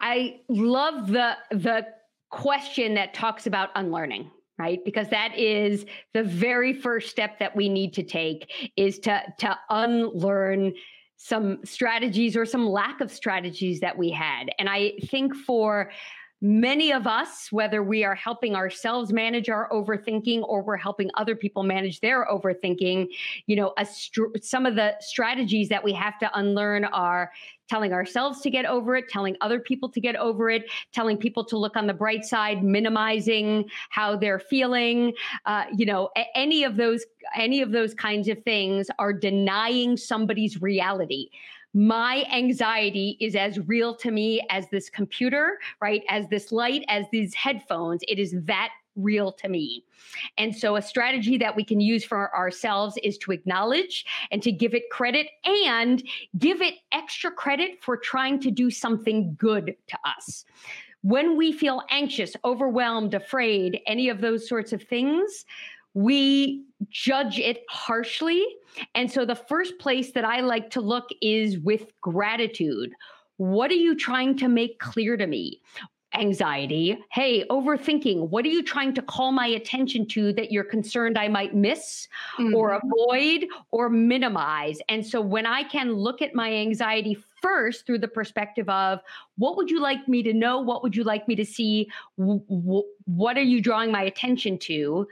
I 0.00 0.40
love 0.48 1.08
the 1.08 1.36
the 1.50 1.86
question 2.30 2.94
that 2.94 3.12
talks 3.12 3.46
about 3.46 3.70
unlearning 3.74 4.30
right? 4.60 4.84
Because 4.84 5.08
that 5.08 5.36
is 5.38 5.86
the 6.12 6.22
very 6.22 6.74
first 6.74 7.08
step 7.08 7.38
that 7.38 7.56
we 7.56 7.70
need 7.70 7.94
to 7.94 8.02
take 8.02 8.70
is 8.76 8.98
to 9.00 9.22
to 9.38 9.58
unlearn 9.70 10.74
some 11.16 11.64
strategies 11.64 12.36
or 12.36 12.44
some 12.44 12.68
lack 12.68 13.00
of 13.00 13.10
strategies 13.10 13.80
that 13.80 13.96
we 13.96 14.10
had. 14.10 14.50
And 14.58 14.68
i 14.68 14.92
think 15.10 15.34
for 15.34 15.90
many 16.42 16.92
of 16.92 17.06
us, 17.06 17.52
whether 17.52 17.82
we 17.82 18.02
are 18.04 18.14
helping 18.14 18.54
ourselves 18.54 19.12
manage 19.12 19.50
our 19.50 19.68
overthinking 19.70 20.42
or 20.42 20.62
we're 20.62 20.76
helping 20.76 21.10
other 21.14 21.36
people 21.36 21.62
manage 21.62 22.00
their 22.00 22.26
overthinking, 22.26 23.06
you 23.46 23.56
know, 23.56 23.74
str- 23.84 24.34
some 24.40 24.64
of 24.64 24.74
the 24.74 24.94
strategies 25.00 25.68
that 25.68 25.84
we 25.84 25.92
have 25.92 26.18
to 26.18 26.30
unlearn 26.38 26.84
are 26.86 27.30
telling 27.70 27.92
ourselves 27.92 28.40
to 28.40 28.50
get 28.50 28.66
over 28.66 28.96
it, 28.96 29.08
telling 29.08 29.36
other 29.40 29.60
people 29.60 29.88
to 29.88 30.00
get 30.00 30.16
over 30.16 30.50
it, 30.50 30.64
telling 30.92 31.16
people 31.16 31.44
to 31.44 31.56
look 31.56 31.76
on 31.76 31.86
the 31.86 31.94
bright 31.94 32.24
side, 32.24 32.64
minimizing 32.64 33.64
how 33.90 34.16
they're 34.16 34.40
feeling. 34.40 35.12
Uh, 35.46 35.64
you 35.74 35.86
know, 35.86 36.10
any 36.34 36.64
of 36.64 36.76
those, 36.76 37.06
any 37.36 37.62
of 37.62 37.70
those 37.70 37.94
kinds 37.94 38.28
of 38.28 38.42
things 38.42 38.88
are 38.98 39.12
denying 39.12 39.96
somebody's 39.96 40.60
reality 40.60 41.30
my 41.72 42.26
anxiety 42.32 43.16
is 43.20 43.36
as 43.36 43.60
real 43.68 43.94
to 43.94 44.10
me 44.10 44.44
as 44.50 44.68
this 44.70 44.90
computer, 44.90 45.58
right? 45.80 46.02
As 46.08 46.26
this 46.28 46.50
light, 46.50 46.84
as 46.88 47.06
these 47.12 47.32
headphones. 47.34 48.02
It 48.08 48.18
is 48.18 48.34
that 48.46 48.70
real 49.02 49.32
to 49.32 49.48
me. 49.48 49.84
And 50.38 50.54
so, 50.54 50.76
a 50.76 50.82
strategy 50.82 51.38
that 51.38 51.56
we 51.56 51.64
can 51.64 51.80
use 51.80 52.04
for 52.04 52.34
ourselves 52.34 52.98
is 53.02 53.18
to 53.18 53.32
acknowledge 53.32 54.04
and 54.30 54.42
to 54.42 54.52
give 54.52 54.74
it 54.74 54.90
credit 54.90 55.28
and 55.44 56.02
give 56.38 56.60
it 56.60 56.74
extra 56.92 57.30
credit 57.30 57.82
for 57.82 57.96
trying 57.96 58.40
to 58.40 58.50
do 58.50 58.70
something 58.70 59.34
good 59.38 59.76
to 59.88 59.98
us. 60.04 60.44
When 61.02 61.36
we 61.36 61.52
feel 61.52 61.82
anxious, 61.90 62.34
overwhelmed, 62.44 63.14
afraid, 63.14 63.80
any 63.86 64.08
of 64.08 64.20
those 64.20 64.48
sorts 64.48 64.72
of 64.72 64.82
things, 64.82 65.46
we 65.94 66.64
judge 66.88 67.38
it 67.38 67.64
harshly. 67.68 68.44
And 68.94 69.10
so, 69.10 69.24
the 69.24 69.34
first 69.34 69.78
place 69.78 70.12
that 70.12 70.24
I 70.24 70.40
like 70.40 70.70
to 70.70 70.80
look 70.80 71.08
is 71.20 71.58
with 71.58 71.92
gratitude. 72.00 72.92
What 73.38 73.70
are 73.70 73.74
you 73.74 73.96
trying 73.96 74.36
to 74.38 74.48
make 74.48 74.78
clear 74.78 75.16
to 75.16 75.26
me? 75.26 75.62
Anxiety. 76.14 76.98
Hey, 77.10 77.44
overthinking. 77.48 78.28
What 78.28 78.44
are 78.44 78.48
you 78.48 78.62
trying 78.62 78.94
to 78.94 79.02
call 79.02 79.32
my 79.32 79.46
attention 79.46 80.06
to 80.08 80.32
that 80.34 80.50
you're 80.50 80.64
concerned 80.64 81.16
I 81.16 81.28
might 81.28 81.54
miss 81.54 82.08
mm-hmm. 82.38 82.54
or 82.54 82.72
avoid 82.72 83.46
or 83.70 83.88
minimize? 83.88 84.78
And 84.88 85.06
so 85.06 85.20
when 85.20 85.46
I 85.46 85.62
can 85.64 85.92
look 85.92 86.20
at 86.20 86.34
my 86.34 86.52
anxiety 86.52 87.16
first 87.40 87.86
through 87.86 87.98
the 87.98 88.08
perspective 88.08 88.68
of 88.68 89.00
what 89.38 89.56
would 89.56 89.70
you 89.70 89.80
like 89.80 90.08
me 90.08 90.22
to 90.22 90.32
know? 90.32 90.60
What 90.60 90.82
would 90.82 90.96
you 90.96 91.04
like 91.04 91.28
me 91.28 91.36
to 91.36 91.44
see? 91.44 91.88
W- 92.18 92.84
what 93.06 93.38
are 93.38 93.42
you 93.42 93.60
drawing 93.60 93.92
my 93.92 94.02
attention 94.02 94.58
to? 94.58 95.06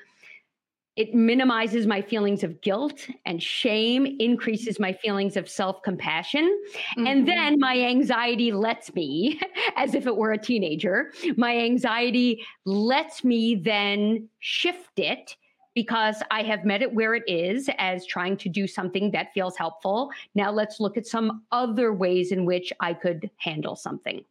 It 0.98 1.14
minimizes 1.14 1.86
my 1.86 2.02
feelings 2.02 2.42
of 2.42 2.60
guilt 2.60 3.06
and 3.24 3.40
shame, 3.40 4.16
increases 4.18 4.80
my 4.80 4.92
feelings 4.92 5.36
of 5.36 5.48
self 5.48 5.80
compassion. 5.84 6.42
Mm-hmm. 6.42 7.06
And 7.06 7.28
then 7.28 7.60
my 7.60 7.80
anxiety 7.80 8.50
lets 8.50 8.92
me, 8.94 9.40
as 9.76 9.94
if 9.94 10.08
it 10.08 10.16
were 10.16 10.32
a 10.32 10.38
teenager, 10.38 11.12
my 11.36 11.56
anxiety 11.56 12.44
lets 12.64 13.22
me 13.22 13.54
then 13.54 14.28
shift 14.40 14.98
it 14.98 15.36
because 15.72 16.20
I 16.32 16.42
have 16.42 16.64
met 16.64 16.82
it 16.82 16.92
where 16.92 17.14
it 17.14 17.22
is 17.28 17.70
as 17.78 18.04
trying 18.04 18.36
to 18.38 18.48
do 18.48 18.66
something 18.66 19.12
that 19.12 19.32
feels 19.32 19.56
helpful. 19.56 20.10
Now 20.34 20.50
let's 20.50 20.80
look 20.80 20.96
at 20.96 21.06
some 21.06 21.44
other 21.52 21.92
ways 21.92 22.32
in 22.32 22.44
which 22.44 22.72
I 22.80 22.92
could 22.92 23.30
handle 23.36 23.76
something. 23.76 24.24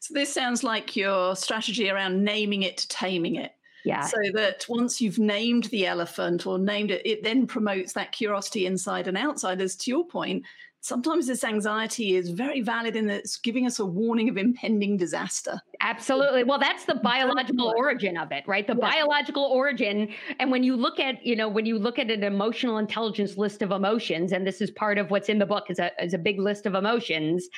So 0.00 0.12
this 0.12 0.30
sounds 0.30 0.62
like 0.62 0.94
your 0.94 1.34
strategy 1.36 1.88
around 1.88 2.22
naming 2.22 2.64
it 2.64 2.76
to 2.76 2.88
taming 2.88 3.36
it. 3.36 3.52
Yeah. 3.84 4.06
So 4.06 4.18
that 4.34 4.64
once 4.68 5.00
you've 5.00 5.18
named 5.18 5.64
the 5.64 5.86
elephant 5.86 6.46
or 6.46 6.58
named 6.58 6.90
it, 6.90 7.02
it 7.04 7.22
then 7.22 7.46
promotes 7.46 7.92
that 7.94 8.12
curiosity 8.12 8.66
inside 8.66 9.08
and 9.08 9.16
outside. 9.16 9.60
As 9.60 9.76
to 9.76 9.90
your 9.90 10.06
point, 10.06 10.44
sometimes 10.82 11.28
this 11.28 11.44
anxiety 11.44 12.16
is 12.16 12.30
very 12.30 12.60
valid 12.60 12.96
in 12.96 13.06
that 13.06 13.20
it's 13.20 13.36
giving 13.36 13.66
us 13.66 13.78
a 13.78 13.86
warning 13.86 14.28
of 14.28 14.36
impending 14.36 14.96
disaster. 14.96 15.60
Absolutely. 15.80 16.42
Well, 16.42 16.58
that's 16.58 16.84
the 16.84 16.96
biological 16.96 17.72
origin 17.76 18.16
of 18.16 18.32
it, 18.32 18.42
right? 18.48 18.66
The 18.66 18.74
yeah. 18.74 18.90
biological 18.90 19.44
origin. 19.44 20.12
And 20.40 20.50
when 20.50 20.64
you 20.64 20.74
look 20.76 20.98
at, 20.98 21.24
you 21.24 21.36
know, 21.36 21.48
when 21.48 21.66
you 21.66 21.78
look 21.78 22.00
at 22.00 22.10
an 22.10 22.24
emotional 22.24 22.78
intelligence 22.78 23.36
list 23.36 23.62
of 23.62 23.70
emotions, 23.70 24.32
and 24.32 24.44
this 24.44 24.60
is 24.60 24.72
part 24.72 24.98
of 24.98 25.10
what's 25.10 25.28
in 25.28 25.38
the 25.38 25.46
book 25.46 25.70
is 25.70 25.78
a, 25.78 25.92
is 26.02 26.14
a 26.14 26.18
big 26.18 26.40
list 26.40 26.66
of 26.66 26.74
emotions, 26.74 27.48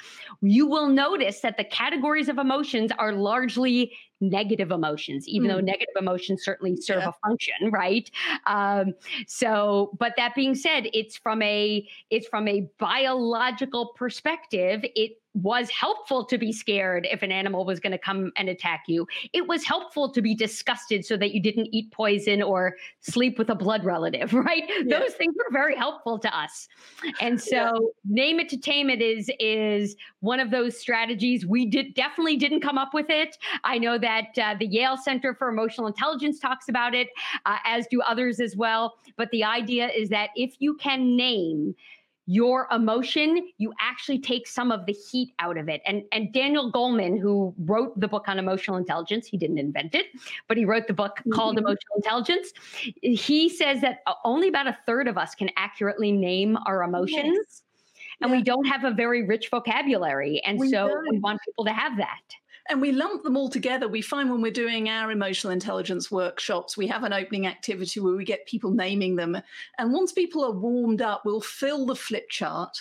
you 0.43 0.67
will 0.67 0.89
notice 0.89 1.41
that 1.41 1.57
the 1.57 1.65
categories 1.65 2.29
of 2.29 2.37
emotions 2.37 2.93
are 2.99 3.13
largely 3.13 3.93
negative 4.21 4.71
emotions, 4.71 5.29
even 5.29 5.49
mm. 5.49 5.55
though 5.55 5.61
negative 5.61 5.95
emotions 5.99 6.45
certainly 6.45 6.77
serve 6.77 7.03
yeah. 7.03 7.09
a 7.09 7.13
function, 7.27 7.55
right? 7.71 8.11
Um, 8.47 8.95
so, 9.27 9.97
but 9.99 10.15
that 10.17 10.35
being 10.35 10.55
said, 10.55 10.89
it's 10.93 11.17
from 11.17 11.43
a 11.43 11.87
it's 12.11 12.27
from 12.29 12.49
a 12.49 12.69
biological 12.79 13.35
biological 13.45 13.93
perspective, 13.95 14.85
it 14.95 15.21
was 15.35 15.69
helpful 15.71 16.25
to 16.25 16.39
be 16.39 16.53
scared 16.53 17.07
if 17.11 17.23
an 17.23 17.33
animal 17.33 17.65
was 17.65 17.81
going 17.81 17.93
to 17.93 17.99
come 17.99 18.31
and 18.37 18.49
attack 18.49 18.85
you. 18.87 19.07
It 19.33 19.49
was 19.49 19.65
helpful 19.65 20.11
to 20.13 20.23
be 20.23 20.35
disgusted 20.35 21.05
so 21.05 21.17
that 21.17 21.35
you 21.35 21.43
didn't 21.43 21.69
eat 21.73 21.91
poison 21.91 22.41
or 22.41 22.77
sleep 23.01 23.37
with 23.37 23.51
a 23.51 23.55
blood 23.55 23.85
relative, 23.85 24.33
right? 24.33 24.63
Yeah. 24.69 24.99
Those 25.01 25.15
things 25.15 25.35
were 25.37 25.53
very 25.53 25.77
helpful 25.77 26.19
to 26.21 26.37
us. 26.37 26.69
And 27.21 27.41
so 27.41 27.57
yeah. 27.57 28.25
name 28.25 28.41
it 28.41 28.49
to 28.51 28.57
tame 28.57 28.89
it 28.89 29.03
is 29.03 29.29
is 29.41 29.97
one 30.21 30.39
of 30.39 30.51
those 30.51 30.79
strategies. 30.79 31.45
We 31.45 31.67
did 31.67 31.95
definitely 31.95 32.37
didn't 32.37 32.61
come 32.61 32.79
up 32.79 32.95
with 32.95 33.11
it. 33.11 33.37
I 33.65 33.79
know 33.79 33.99
that 33.99 34.39
uh, 34.39 34.55
the 34.59 34.67
Yale 34.67 34.97
Center 34.97 35.35
for 35.35 35.49
Emotional 35.49 35.89
Intelligence 35.89 36.39
talks 36.39 36.69
about 36.69 36.95
it, 36.95 37.09
uh, 37.45 37.59
as 37.65 37.87
do 37.89 38.01
others 38.03 38.39
as 38.39 38.57
well. 38.57 38.95
But 39.17 39.31
the 39.33 39.43
idea 39.43 39.89
is 39.89 40.09
that 40.11 40.31
if 40.37 40.55
you 40.61 40.75
can 40.77 41.17
name 41.17 41.75
your 42.27 42.69
emotion, 42.71 43.49
you 43.59 43.73
actually 43.81 44.19
take 44.19 44.47
some 44.47 44.73
of 44.73 44.87
the 44.87 44.93
heat 44.93 45.33
out 45.39 45.59
of 45.59 45.69
it. 45.69 45.83
And 45.85 46.05
and 46.13 46.33
Daniel 46.33 46.73
Goleman, 46.73 47.21
who 47.21 47.55
wrote 47.59 47.99
the 48.01 48.09
book 48.09 48.29
on 48.29 48.39
emotional 48.39 48.77
intelligence, 48.77 49.27
he 49.27 49.37
didn't 49.37 49.59
invent 49.59 49.95
it, 49.95 50.07
but 50.49 50.57
he 50.57 50.65
wrote 50.65 50.87
the 50.87 50.95
book 50.95 51.19
mm-hmm. 51.21 51.33
called 51.33 51.59
Emotional 51.59 51.97
Intelligence. 51.97 52.53
He 53.03 53.49
says 53.49 53.81
that 53.83 53.99
uh, 54.07 54.15
only 54.25 54.49
about 54.49 54.67
a 54.67 54.77
third 54.87 55.07
of 55.09 55.19
us 55.19 55.35
can 55.35 55.51
accurately 55.57 56.13
name 56.13 56.57
our 56.67 56.83
emotions. 56.83 57.37
Yes. 57.37 57.63
And 58.21 58.31
yeah. 58.31 58.37
we 58.37 58.43
don't 58.43 58.65
have 58.67 58.85
a 58.85 58.91
very 58.93 59.27
rich 59.27 59.51
vocabulary. 59.51 60.41
And 60.45 60.59
we 60.59 60.71
so 60.71 60.89
don't. 60.89 61.09
we 61.11 61.19
want 61.19 61.41
people 61.45 61.65
to 61.65 61.73
have 61.73 61.97
that 61.99 62.23
and 62.71 62.81
we 62.81 62.93
lump 62.93 63.23
them 63.23 63.37
all 63.37 63.49
together. 63.49 63.89
We 63.89 64.01
find 64.01 64.31
when 64.31 64.41
we're 64.41 64.51
doing 64.51 64.89
our 64.89 65.11
emotional 65.11 65.53
intelligence 65.53 66.11
workshops, 66.11 66.77
we 66.77 66.87
have 66.87 67.05
an 67.05 67.13
opening 67.13 67.47
activity 67.47 68.01
where 68.01 68.15
we 68.15 68.25
get 68.25 68.47
people 68.47 68.71
naming 68.71 69.17
them. 69.17 69.41
And 69.79 69.93
once 69.93 70.13
people 70.13 70.45
are 70.45 70.53
warmed 70.53 71.03
up, 71.03 71.23
we'll 71.25 71.41
fill 71.41 71.87
the 71.87 71.97
flip 71.97 72.29
chart. 72.31 72.77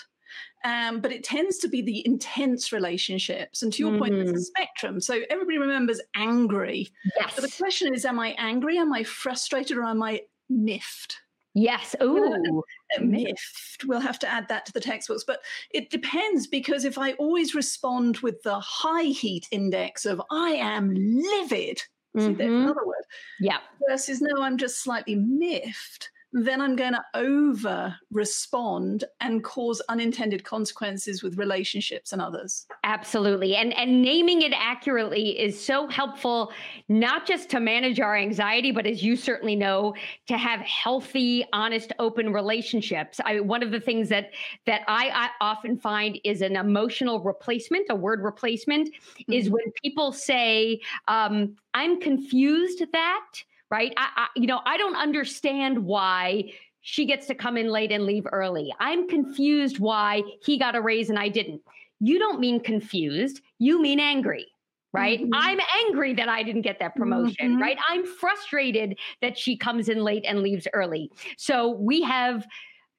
Um, 0.66 1.02
but 1.02 1.12
it 1.12 1.26
tends 1.26 1.58
to 1.60 1.68
be 1.68 1.82
the 1.82 2.06
intense 2.08 2.72
relationships. 2.72 3.64
And 3.64 3.74
to 3.74 3.80
your 3.80 3.92
mm-hmm. 3.92 4.00
point, 4.00 4.14
it's 4.14 4.32
a 4.32 4.42
spectrum. 4.42 5.02
So 5.02 5.20
everybody 5.30 5.58
remembers 5.58 6.00
angry. 6.16 6.90
Yes. 7.20 7.34
But 7.36 7.44
the 7.44 7.56
question 7.58 7.94
is, 7.94 8.06
am 8.06 8.20
I 8.20 8.30
angry? 8.38 8.78
Am 8.78 8.94
I 8.94 9.04
frustrated? 9.04 9.78
Or 9.78 9.84
am 9.84 10.02
I 10.02 10.22
miffed? 10.50 11.18
Yes. 11.54 11.96
Oh, 12.00 12.64
miffed. 13.02 13.86
We'll 13.86 14.00
have 14.00 14.20
to 14.20 14.28
add 14.28 14.48
that 14.50 14.66
to 14.66 14.74
the 14.74 14.80
textbooks. 14.80 15.24
But 15.26 15.42
it 15.72 15.90
depends 15.90 16.48
because 16.48 16.86
if 16.86 16.98
I 16.98 17.14
always 17.14 17.56
respond 17.56 18.18
with 18.20 18.42
the 18.44 18.60
high 18.60 19.04
heat 19.04 19.48
index 19.52 20.06
of 20.06 20.22
I 20.32 20.52
am 20.52 20.94
livid, 20.94 21.82
mm-hmm. 22.16 22.20
mm-hmm. 22.20 22.42
another 22.42 22.86
word. 22.86 23.04
Yeah. 23.40 23.60
Versus 23.90 24.22
no, 24.22 24.42
I'm 24.42 24.58
just 24.58 24.82
slightly 24.82 25.16
miffed 25.16 26.10
then 26.34 26.60
I'm 26.60 26.76
going 26.76 26.94
to 26.94 27.06
over 27.14 27.96
respond 28.12 29.04
and 29.22 29.44
cause 29.44 29.82
unintended 29.88 30.44
consequences 30.44 31.22
with 31.22 31.38
relationships 31.38 32.12
and 32.12 32.22
others. 32.22 32.66
Absolutely. 32.84 33.56
And 33.56 33.72
and 33.74 34.02
naming 34.02 34.42
it 34.42 34.52
accurately 34.56 35.40
is 35.40 35.64
so 35.64 35.88
helpful 35.88 36.52
not 36.90 37.28
just 37.28 37.50
to 37.52 37.60
manage 37.60 38.00
our 38.00 38.16
anxiety 38.16 38.72
but 38.72 38.88
as 38.88 39.04
you 39.04 39.16
certainly 39.16 39.56
know 39.56 39.94
to 40.28 40.38
have 40.38 40.60
healthy, 40.62 41.46
honest, 41.54 41.94
open 42.00 42.34
relationships. 42.34 43.20
I 43.24 43.40
one 43.40 43.62
of 43.62 43.72
the 43.72 43.80
things 43.80 44.10
that 44.10 44.32
that 44.66 44.82
I, 44.88 45.10
I 45.14 45.30
often 45.40 45.78
find 45.78 46.20
is 46.24 46.42
an 46.42 46.56
emotional 46.56 47.22
replacement, 47.22 47.86
a 47.90 47.96
word 47.96 48.22
replacement 48.24 48.90
mm-hmm. 48.90 49.32
is 49.32 49.50
when 49.52 49.72
people 49.84 50.12
say 50.12 50.82
um, 51.08 51.56
I'm 51.76 52.00
confused 52.00 52.84
that 52.92 53.44
right? 53.74 53.92
I, 53.98 54.10
I, 54.16 54.28
you 54.36 54.46
know, 54.46 54.62
I 54.68 54.78
don't 54.78 54.96
understand 54.96 55.80
why 55.80 56.52
she 56.82 57.08
gets 57.08 57.26
to 57.26 57.34
come 57.34 57.58
in 57.58 57.70
late 57.70 57.92
and 57.92 58.06
leave 58.06 58.28
early. 58.32 58.72
I'm 58.80 59.10
confused 59.10 59.80
why 59.80 60.22
he 60.46 60.60
got 60.60 60.76
a 60.76 60.82
raise 60.82 61.10
and 61.10 61.18
I 61.18 61.30
didn't. 61.30 61.60
You 62.00 62.20
don't 62.20 62.40
mean 62.40 62.60
confused, 62.60 63.42
you 63.58 63.82
mean 63.82 64.00
angry. 64.00 64.46
Right. 64.94 65.20
Mm-hmm. 65.20 65.32
I'm 65.34 65.60
angry 65.88 66.14
that 66.14 66.30
I 66.30 66.44
didn't 66.44 66.62
get 66.62 66.78
that 66.78 66.96
promotion. 66.96 67.54
Mm-hmm. 67.54 67.62
Right. 67.62 67.78
I'm 67.90 68.06
frustrated 68.06 69.00
that 69.24 69.40
she 69.40 69.58
comes 69.58 69.90
in 69.90 70.04
late 70.04 70.24
and 70.24 70.44
leaves 70.44 70.68
early. 70.72 71.10
So 71.36 71.70
we 71.70 72.04
have 72.04 72.46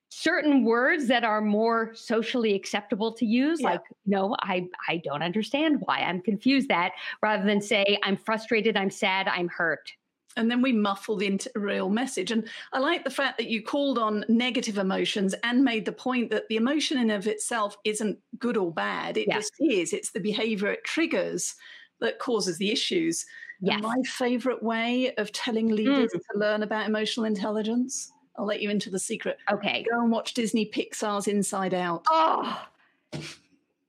certain 0.08 0.64
words 0.64 1.06
that 1.06 1.22
are 1.22 1.40
more 1.40 1.92
socially 1.94 2.52
acceptable 2.54 3.12
to 3.12 3.26
use 3.26 3.60
yeah. 3.60 3.70
like 3.70 3.80
no 4.06 4.36
i 4.40 4.64
i 4.88 4.98
don't 4.98 5.24
understand 5.24 5.80
why 5.80 5.98
i'm 5.98 6.20
confused 6.20 6.68
that 6.68 6.92
rather 7.20 7.44
than 7.44 7.60
say 7.60 7.98
i'm 8.04 8.16
frustrated 8.16 8.76
i'm 8.76 8.90
sad 8.90 9.26
i'm 9.26 9.48
hurt 9.48 9.90
and 10.36 10.50
then 10.50 10.62
we 10.62 10.72
muffle 10.72 11.16
the 11.16 11.40
real 11.54 11.88
message. 11.88 12.30
And 12.30 12.48
I 12.72 12.78
like 12.78 13.04
the 13.04 13.10
fact 13.10 13.38
that 13.38 13.48
you 13.48 13.62
called 13.62 13.98
on 13.98 14.24
negative 14.28 14.78
emotions 14.78 15.34
and 15.42 15.64
made 15.64 15.84
the 15.84 15.92
point 15.92 16.30
that 16.30 16.48
the 16.48 16.56
emotion 16.56 16.98
in 16.98 17.10
of 17.10 17.26
itself 17.26 17.76
isn't 17.84 18.18
good 18.38 18.56
or 18.56 18.72
bad. 18.72 19.16
It 19.16 19.30
just 19.30 19.52
is. 19.60 19.92
It's 19.92 20.10
the 20.10 20.20
behavior 20.20 20.68
it 20.68 20.84
triggers 20.84 21.54
that 22.00 22.18
causes 22.18 22.58
the 22.58 22.70
issues. 22.70 23.24
Yes. 23.60 23.82
my 23.82 24.02
favorite 24.04 24.62
way 24.62 25.14
of 25.14 25.32
telling 25.32 25.68
leaders 25.68 26.10
mm. 26.12 26.20
to 26.32 26.38
learn 26.38 26.62
about 26.62 26.86
emotional 26.86 27.24
intelligence, 27.24 28.12
I'll 28.36 28.46
let 28.46 28.60
you 28.60 28.68
into 28.68 28.90
the 28.90 28.98
secret. 28.98 29.38
Okay. 29.50 29.86
Go 29.90 30.02
and 30.02 30.10
watch 30.10 30.34
Disney 30.34 30.70
Pixar's 30.70 31.28
Inside 31.28 31.72
Out. 31.72 32.04
Oh, 32.10 32.62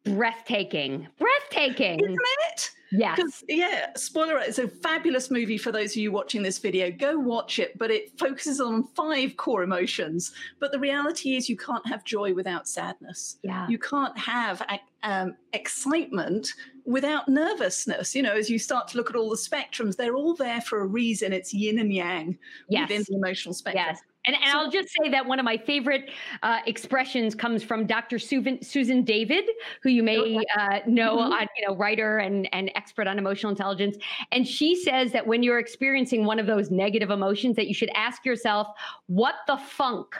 breathtaking. 0.05 1.07
Breathtaking. 1.17 1.99
Isn't 1.99 2.17
it? 2.51 2.71
Yes. 2.91 3.43
Yeah, 3.49 3.87
spoiler 3.95 4.37
it's 4.39 4.59
a 4.59 4.67
fabulous 4.67 5.29
movie 5.29 5.57
for 5.57 5.71
those 5.71 5.91
of 5.91 5.97
you 5.97 6.11
watching 6.11 6.43
this 6.43 6.59
video. 6.59 6.91
Go 6.91 7.17
watch 7.17 7.59
it, 7.59 7.77
but 7.77 7.91
it 7.91 8.17
focuses 8.17 8.61
on 8.61 8.83
five 8.95 9.35
core 9.37 9.63
emotions. 9.63 10.31
But 10.59 10.71
the 10.71 10.79
reality 10.79 11.35
is, 11.35 11.49
you 11.49 11.57
can't 11.57 11.85
have 11.87 12.03
joy 12.03 12.33
without 12.33 12.67
sadness. 12.67 13.37
Yeah. 13.43 13.67
You 13.67 13.79
can't 13.79 14.17
have 14.17 14.61
um, 15.03 15.35
excitement 15.53 16.53
without 16.85 17.27
nervousness. 17.27 18.15
You 18.15 18.23
know, 18.23 18.33
as 18.33 18.49
you 18.49 18.59
start 18.59 18.87
to 18.89 18.97
look 18.97 19.09
at 19.09 19.15
all 19.15 19.29
the 19.29 19.35
spectrums, 19.35 19.95
they're 19.95 20.15
all 20.15 20.35
there 20.35 20.61
for 20.61 20.81
a 20.81 20.85
reason. 20.85 21.33
It's 21.33 21.53
yin 21.53 21.79
and 21.79 21.93
yang 21.93 22.37
yes. 22.69 22.87
within 22.87 23.03
the 23.09 23.15
emotional 23.15 23.53
spectrum. 23.53 23.85
Yes. 23.87 23.99
And, 24.25 24.35
and 24.35 24.51
so, 24.51 24.57
I'll 24.57 24.71
just 24.71 24.89
say 24.89 25.09
that 25.09 25.25
one 25.25 25.39
of 25.39 25.45
my 25.45 25.57
favorite 25.57 26.09
uh, 26.43 26.59
expressions 26.65 27.35
comes 27.35 27.63
from 27.63 27.85
Dr. 27.85 28.19
Susan, 28.19 28.61
Susan 28.61 29.03
David, 29.03 29.45
who 29.83 29.89
you 29.89 30.03
may 30.03 30.37
uh, 30.57 30.79
know, 30.87 31.17
mm-hmm. 31.17 31.33
on, 31.33 31.47
you 31.57 31.67
know, 31.67 31.75
writer 31.75 32.17
and, 32.17 32.47
and 32.53 32.71
expert 32.75 33.07
on 33.07 33.17
emotional 33.17 33.49
intelligence. 33.49 33.97
And 34.31 34.47
she 34.47 34.75
says 34.75 35.11
that 35.11 35.25
when 35.25 35.43
you're 35.43 35.59
experiencing 35.59 36.25
one 36.25 36.39
of 36.39 36.47
those 36.47 36.71
negative 36.71 37.09
emotions, 37.09 37.55
that 37.55 37.67
you 37.67 37.73
should 37.73 37.91
ask 37.95 38.25
yourself, 38.25 38.67
"What 39.07 39.35
the 39.47 39.57
funk?" 39.57 40.15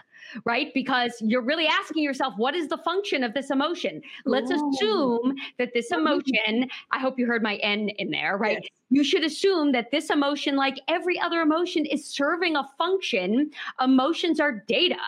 Right? 0.46 0.74
Because 0.74 1.14
you're 1.22 1.42
really 1.42 1.68
asking 1.68 2.04
yourself, 2.04 2.34
what 2.38 2.56
is 2.56 2.68
the 2.68 2.78
function 2.78 3.24
of 3.24 3.34
this 3.34 3.50
emotion? 3.50 4.02
Let's 4.26 4.52
Ooh. 4.52 4.70
assume 4.70 5.36
that 5.58 5.72
this 5.74 5.92
emotion, 5.92 6.70
I 6.92 7.00
hope 7.00 7.18
you 7.20 7.26
heard 7.26 7.44
my 7.44 7.56
N 7.58 7.90
in 7.90 8.12
there, 8.12 8.38
right? 8.38 8.60
Yes. 8.62 8.70
You 8.90 9.04
should 9.04 9.24
assume 9.24 9.72
that 9.72 9.92
this 9.92 10.10
emotion, 10.10 10.56
like 10.56 10.80
every 10.88 11.20
other 11.20 11.42
emotion, 11.42 11.86
is 11.86 12.08
serving 12.08 12.56
a 12.56 12.68
function. 12.78 13.52
Emotions 13.82 14.40
are 14.40 14.64
data 14.68 15.00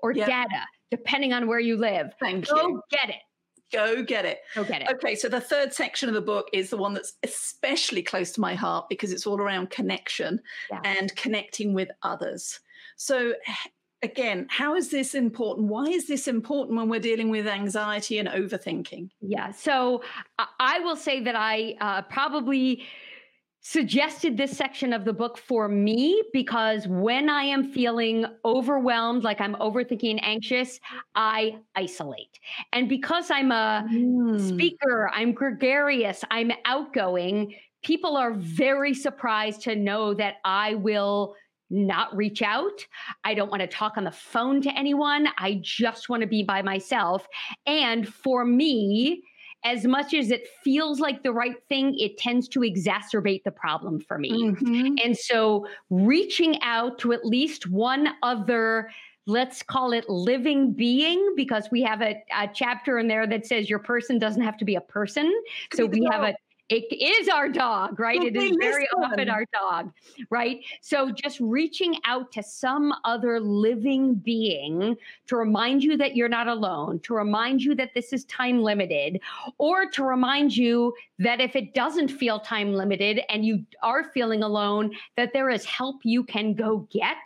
or 0.00 0.12
yep. 0.12 0.26
data, 0.26 0.64
depending 0.90 1.32
on 1.32 1.46
where 1.46 1.60
you 1.60 1.76
live. 1.76 2.12
Thank 2.20 2.48
Go 2.48 2.68
you. 2.68 2.82
get 2.90 3.08
it. 3.08 3.22
Go 3.72 4.02
get 4.02 4.26
it. 4.26 4.40
Go 4.54 4.64
get 4.64 4.82
it. 4.82 4.88
Okay, 4.92 5.14
so 5.14 5.30
the 5.30 5.40
third 5.40 5.72
section 5.72 6.08
of 6.08 6.14
the 6.14 6.20
book 6.20 6.48
is 6.52 6.68
the 6.68 6.76
one 6.76 6.92
that's 6.92 7.14
especially 7.22 8.02
close 8.02 8.30
to 8.32 8.40
my 8.40 8.54
heart 8.54 8.86
because 8.90 9.12
it's 9.12 9.26
all 9.26 9.40
around 9.40 9.70
connection 9.70 10.40
yeah. 10.70 10.80
and 10.84 11.16
connecting 11.16 11.72
with 11.72 11.88
others. 12.02 12.60
So 12.96 13.32
again, 14.02 14.46
how 14.50 14.74
is 14.74 14.90
this 14.90 15.14
important? 15.14 15.68
Why 15.68 15.84
is 15.84 16.06
this 16.06 16.28
important 16.28 16.76
when 16.76 16.88
we're 16.88 17.00
dealing 17.00 17.30
with 17.30 17.46
anxiety 17.46 18.18
and 18.18 18.28
overthinking? 18.28 19.10
Yeah. 19.20 19.52
So 19.52 20.02
I 20.58 20.80
will 20.80 20.96
say 20.96 21.20
that 21.20 21.36
I 21.36 21.76
uh, 21.80 22.02
probably 22.02 22.84
suggested 23.64 24.36
this 24.36 24.56
section 24.56 24.92
of 24.92 25.04
the 25.04 25.12
book 25.12 25.38
for 25.38 25.68
me 25.68 26.20
because 26.32 26.88
when 26.88 27.30
I 27.30 27.44
am 27.44 27.72
feeling 27.72 28.26
overwhelmed, 28.44 29.22
like 29.22 29.40
I'm 29.40 29.54
overthinking 29.54 30.18
anxious, 30.20 30.80
I 31.14 31.58
isolate. 31.76 32.40
And 32.72 32.88
because 32.88 33.30
I'm 33.30 33.52
a 33.52 33.86
mm. 33.88 34.48
speaker, 34.48 35.08
I'm 35.14 35.32
gregarious, 35.32 36.24
I'm 36.28 36.50
outgoing, 36.64 37.54
people 37.84 38.16
are 38.16 38.32
very 38.32 38.94
surprised 38.94 39.62
to 39.62 39.76
know 39.76 40.12
that 40.14 40.36
I 40.44 40.74
will 40.74 41.36
not 41.72 42.14
reach 42.16 42.42
out. 42.42 42.86
I 43.24 43.34
don't 43.34 43.50
want 43.50 43.62
to 43.62 43.66
talk 43.66 43.96
on 43.96 44.04
the 44.04 44.12
phone 44.12 44.60
to 44.62 44.70
anyone. 44.78 45.28
I 45.38 45.60
just 45.62 46.08
want 46.08 46.20
to 46.20 46.26
be 46.26 46.42
by 46.42 46.62
myself. 46.62 47.26
And 47.66 48.06
for 48.06 48.44
me, 48.44 49.22
as 49.64 49.84
much 49.84 50.12
as 50.12 50.30
it 50.30 50.48
feels 50.62 51.00
like 51.00 51.22
the 51.22 51.32
right 51.32 51.56
thing, 51.68 51.96
it 51.98 52.18
tends 52.18 52.48
to 52.48 52.60
exacerbate 52.60 53.44
the 53.44 53.50
problem 53.50 54.00
for 54.00 54.18
me. 54.18 54.32
Mm-hmm. 54.32 54.94
And 55.02 55.16
so 55.16 55.66
reaching 55.90 56.60
out 56.62 56.98
to 57.00 57.12
at 57.12 57.24
least 57.24 57.68
one 57.70 58.08
other 58.22 58.90
let's 59.26 59.62
call 59.62 59.92
it 59.92 60.08
living 60.08 60.72
being 60.72 61.34
because 61.36 61.68
we 61.70 61.80
have 61.80 62.02
a, 62.02 62.20
a, 62.36 62.48
chapter 62.52 62.98
in 62.98 63.06
there 63.06 63.24
that 63.24 63.46
says 63.46 63.70
your 63.70 63.78
person 63.78 64.18
doesn't 64.18 64.42
have 64.42 64.56
to 64.56 64.64
be 64.64 64.74
a 64.74 64.80
person. 64.80 65.32
so 65.72 65.86
we 65.86 66.04
have 66.10 66.22
a 66.22 66.34
it 66.72 67.02
is 67.02 67.28
our 67.28 67.48
dog, 67.48 68.00
right? 68.00 68.18
Well, 68.18 68.28
it 68.28 68.36
is 68.36 68.56
very 68.58 68.88
listen. 68.94 69.04
often 69.04 69.28
our 69.28 69.44
dog, 69.52 69.92
right? 70.30 70.64
So 70.80 71.10
just 71.10 71.38
reaching 71.40 71.96
out 72.04 72.32
to 72.32 72.42
some 72.42 72.94
other 73.04 73.40
living 73.40 74.14
being 74.14 74.96
to 75.26 75.36
remind 75.36 75.84
you 75.84 75.96
that 75.98 76.16
you're 76.16 76.28
not 76.28 76.48
alone, 76.48 77.00
to 77.00 77.14
remind 77.14 77.62
you 77.62 77.74
that 77.74 77.90
this 77.94 78.12
is 78.12 78.24
time 78.24 78.62
limited, 78.62 79.20
or 79.58 79.86
to 79.90 80.02
remind 80.02 80.56
you 80.56 80.94
that 81.18 81.40
if 81.40 81.56
it 81.56 81.74
doesn't 81.74 82.08
feel 82.08 82.40
time 82.40 82.72
limited 82.72 83.20
and 83.28 83.44
you 83.44 83.64
are 83.82 84.04
feeling 84.04 84.42
alone, 84.42 84.92
that 85.16 85.32
there 85.32 85.50
is 85.50 85.64
help 85.64 85.96
you 86.04 86.24
can 86.24 86.54
go 86.54 86.88
get 86.90 87.16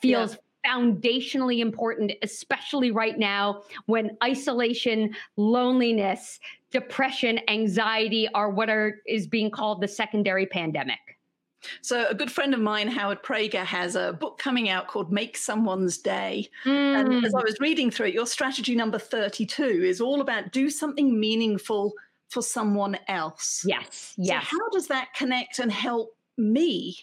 feels 0.00 0.36
foundationally 0.64 1.60
important, 1.60 2.12
especially 2.22 2.90
right 2.90 3.18
now 3.18 3.62
when 3.86 4.16
isolation, 4.22 5.14
loneliness, 5.36 6.40
depression, 6.70 7.40
anxiety 7.48 8.28
are 8.28 8.50
what 8.50 8.70
are 8.70 9.00
is 9.06 9.26
being 9.26 9.50
called 9.50 9.80
the 9.80 9.88
secondary 9.88 10.46
pandemic. 10.46 10.98
So, 11.80 12.06
a 12.08 12.14
good 12.14 12.30
friend 12.30 12.52
of 12.52 12.60
mine, 12.60 12.88
Howard 12.88 13.22
Prager, 13.22 13.64
has 13.64 13.96
a 13.96 14.12
book 14.12 14.38
coming 14.38 14.68
out 14.68 14.88
called 14.88 15.10
Make 15.10 15.36
Someone's 15.36 15.96
Day. 15.98 16.48
And 16.92 17.14
as 17.24 17.32
Mm, 17.32 17.34
I 17.34 17.42
was 17.42 17.58
reading 17.60 17.90
through 17.90 18.08
it, 18.08 18.14
your 18.14 18.26
strategy 18.26 18.74
number 18.74 18.98
32 18.98 19.62
is 19.64 20.00
all 20.00 20.20
about 20.20 20.52
do 20.52 20.68
something 20.70 21.18
meaningful 21.18 21.94
for 22.28 22.42
someone 22.42 22.98
else. 23.08 23.64
yes, 23.64 24.14
So 24.20 24.22
yes. 24.24 24.44
how 24.50 24.68
does 24.70 24.88
that 24.88 25.14
connect 25.14 25.58
and 25.58 25.72
help 25.72 26.14
me? 26.36 26.96